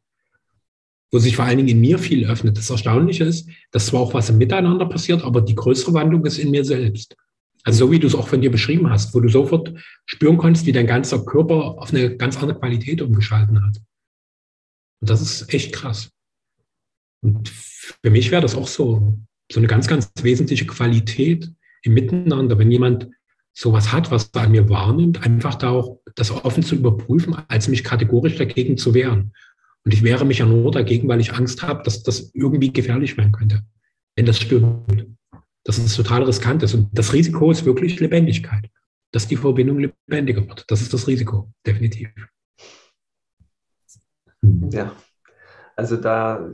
[1.11, 2.57] Wo sich vor allen Dingen in mir viel öffnet.
[2.57, 6.39] Das Erstaunliche ist, dass zwar auch was im Miteinander passiert, aber die größere Wandlung ist
[6.39, 7.16] in mir selbst.
[7.64, 9.75] Also so wie du es auch von dir beschrieben hast, wo du sofort
[10.07, 13.79] spüren konntest, wie dein ganzer Körper auf eine ganz andere Qualität umgeschalten hat.
[15.01, 16.09] Und das ist echt krass.
[17.25, 19.18] Und für mich wäre das auch so,
[19.51, 21.51] so eine ganz, ganz wesentliche Qualität
[21.83, 23.09] im Miteinander, wenn jemand
[23.53, 27.68] sowas hat, was er an mir wahrnimmt, einfach da auch das offen zu überprüfen, als
[27.68, 29.32] mich kategorisch dagegen zu wehren.
[29.84, 33.16] Und ich wehre mich ja nur dagegen, weil ich Angst habe, dass das irgendwie gefährlich
[33.16, 33.62] werden könnte,
[34.16, 35.07] wenn das stimmt.
[35.64, 36.74] Dass es total riskant ist.
[36.74, 38.68] Und das Risiko ist wirklich Lebendigkeit,
[39.12, 40.64] dass die Verbindung lebendiger wird.
[40.68, 42.11] Das ist das Risiko, definitiv.
[44.70, 44.96] Ja,
[45.76, 46.53] also da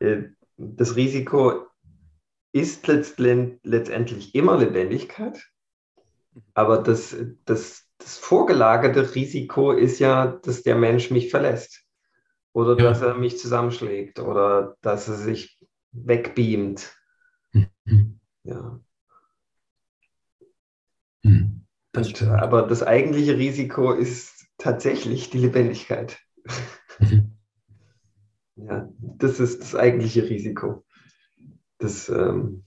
[0.00, 0.24] äh,
[0.56, 1.66] das Risiko
[2.52, 5.51] ist letztendlich immer Lebendigkeit.
[6.54, 11.84] Aber das, das, das vorgelagerte Risiko ist ja, dass der Mensch mich verlässt.
[12.52, 12.84] Oder ja.
[12.90, 15.58] dass er mich zusammenschlägt oder dass er sich
[15.92, 16.94] wegbeamt.
[17.52, 18.20] Mhm.
[18.44, 18.80] Ja.
[21.22, 21.66] Mhm.
[21.92, 26.18] Das aber das eigentliche Risiko ist tatsächlich die Lebendigkeit.
[26.98, 27.36] Mhm.
[28.56, 30.84] Ja, das ist das eigentliche Risiko.
[31.78, 32.64] Das, ähm,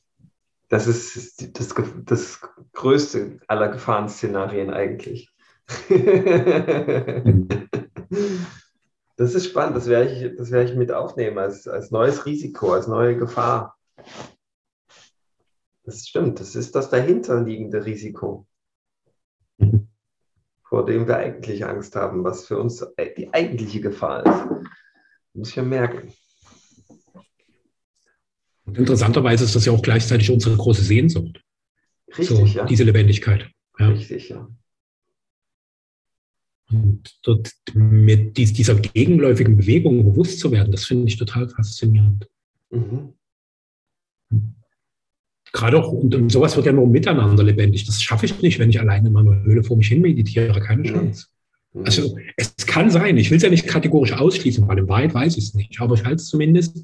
[0.76, 1.74] das ist das,
[2.04, 2.42] das
[2.74, 5.30] größte aller Gefahrenszenarien eigentlich.
[9.16, 12.74] das ist spannend, das werde ich, das werde ich mit aufnehmen als, als neues Risiko,
[12.74, 13.78] als neue Gefahr.
[15.86, 18.46] Das stimmt, das ist das dahinterliegende Risiko,
[20.64, 22.86] vor dem wir eigentlich Angst haben, was für uns
[23.18, 24.46] die eigentliche Gefahr ist.
[25.34, 26.12] Muss ich merken.
[28.76, 31.42] Und interessanterweise ist das ja auch gleichzeitig unsere große Sehnsucht.
[32.10, 32.66] Richtig, so, ja.
[32.66, 33.50] Diese Lebendigkeit.
[33.80, 33.90] Ja.
[33.90, 34.48] Richtig, ja.
[36.70, 42.28] Und dort mit dieser gegenläufigen Bewegung bewusst zu werden, das finde ich total faszinierend.
[42.72, 43.14] Mhm.
[45.54, 47.86] Gerade auch, und, und, sowas wird ja nur miteinander lebendig.
[47.86, 50.60] Das schaffe ich nicht, wenn ich alleine in meiner Höhle vor mich hin meditiere.
[50.60, 51.28] Keine Chance.
[51.72, 51.86] Mhm.
[51.86, 55.38] Also es kann sein, ich will es ja nicht kategorisch ausschließen, weil im Wald weiß
[55.38, 55.80] ich es nicht.
[55.80, 56.84] Aber ich halte es zumindest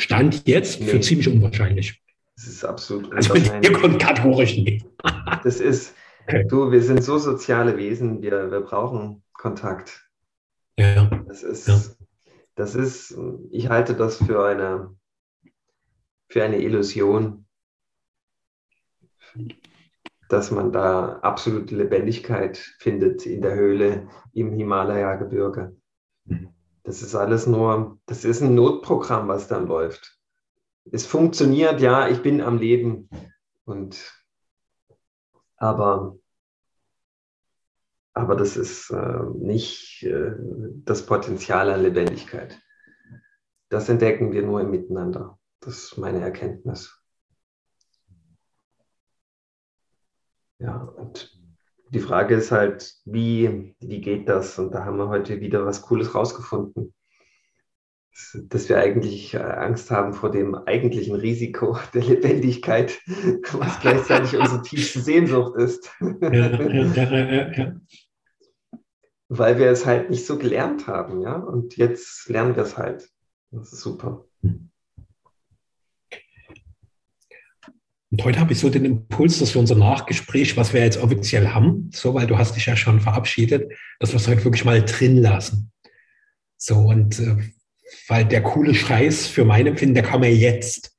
[0.00, 0.86] Stand jetzt nee.
[0.86, 2.02] für ziemlich unwahrscheinlich.
[2.34, 4.86] Das ist absolut Also hier kommt kategorisch nicht.
[5.44, 5.94] das ist,
[6.26, 6.46] okay.
[6.48, 10.08] du, wir sind so soziale Wesen, wir, wir brauchen Kontakt.
[10.78, 11.04] Ja.
[11.28, 11.78] Das ist, ja.
[12.54, 13.14] das ist,
[13.50, 14.96] ich halte das für eine,
[16.28, 17.44] für eine Illusion,
[20.30, 25.76] dass man da absolute Lebendigkeit findet in der Höhle im Himalaya-Gebirge.
[26.24, 26.54] Mhm.
[26.82, 30.18] Das ist alles nur, das ist ein Notprogramm, was dann läuft.
[30.90, 33.08] Es funktioniert, ja, ich bin am Leben.
[33.64, 34.24] Und
[35.56, 36.16] aber,
[38.14, 40.32] aber das ist äh, nicht äh,
[40.84, 42.58] das Potenzial an Lebendigkeit.
[43.68, 45.38] Das entdecken wir nur im Miteinander.
[45.60, 47.00] Das ist meine Erkenntnis.
[50.58, 51.39] Ja, und
[51.90, 54.58] die Frage ist halt, wie, wie geht das?
[54.58, 56.94] Und da haben wir heute wieder was Cooles rausgefunden.
[58.34, 63.00] Dass wir eigentlich äh, Angst haben vor dem eigentlichen Risiko der Lebendigkeit,
[63.52, 65.90] was gleichzeitig unsere tiefste Sehnsucht ist.
[66.20, 67.80] Ja, ja, ja,
[69.28, 71.36] Weil wir es halt nicht so gelernt haben, ja.
[71.36, 73.08] Und jetzt lernen wir es halt.
[73.50, 74.24] Das ist super.
[74.42, 74.69] Hm.
[78.12, 81.48] Und heute habe ich so den Impuls, dass wir unser Nachgespräch, was wir jetzt offiziell
[81.48, 84.82] haben, so, weil du hast dich ja schon verabschiedet, dass wir es heute wirklich mal
[84.84, 85.70] drin lassen.
[86.56, 87.36] So, und äh,
[88.08, 90.96] weil der coole Scheiß für mein Empfinden, der kam ja jetzt.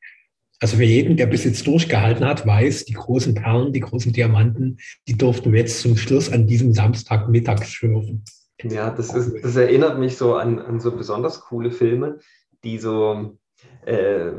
[0.62, 4.78] Also für jeden, der bis jetzt durchgehalten hat, weiß, die großen Perlen, die großen Diamanten,
[5.08, 8.24] die durften wir jetzt zum Schluss an diesem Samstagmittag schürfen.
[8.64, 12.20] Ja, das, ist, das erinnert mich so an, an so besonders coole Filme,
[12.64, 13.38] die so,
[13.86, 14.32] äh,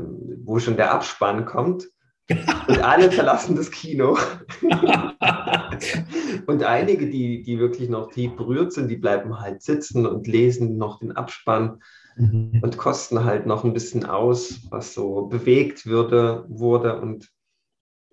[0.43, 1.92] wo schon der Abspann kommt
[2.29, 4.17] und alle verlassen das Kino.
[6.47, 10.77] und einige, die, die wirklich noch tief berührt sind, die bleiben halt sitzen und lesen
[10.77, 11.81] noch den Abspann
[12.15, 12.59] mhm.
[12.61, 17.01] und kosten halt noch ein bisschen aus, was so bewegt würde, wurde.
[17.01, 17.29] Und,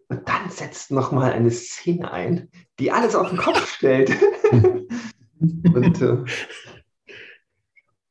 [0.08, 2.48] und dann setzt nochmal eine Szene ein,
[2.80, 4.10] die alles auf den Kopf stellt.
[5.40, 6.24] und äh,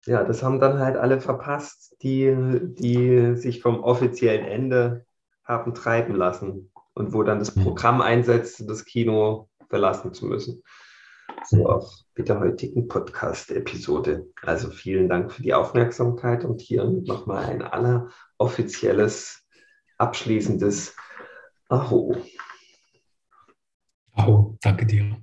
[0.06, 2.34] ja, das haben dann halt alle verpasst, die,
[2.80, 5.06] die sich vom offiziellen Ende
[5.50, 7.64] haben treiben lassen und wo dann das mhm.
[7.64, 10.64] Programm einsetzt, das Kino verlassen zu müssen.
[11.46, 11.66] So mhm.
[11.68, 14.28] auch mit der heutigen Podcast-Episode.
[14.44, 19.46] Also vielen Dank für die Aufmerksamkeit und hier nochmal ein alleroffizielles,
[19.98, 20.96] abschließendes
[21.70, 22.16] Aho.
[24.14, 25.18] Aho, danke dir.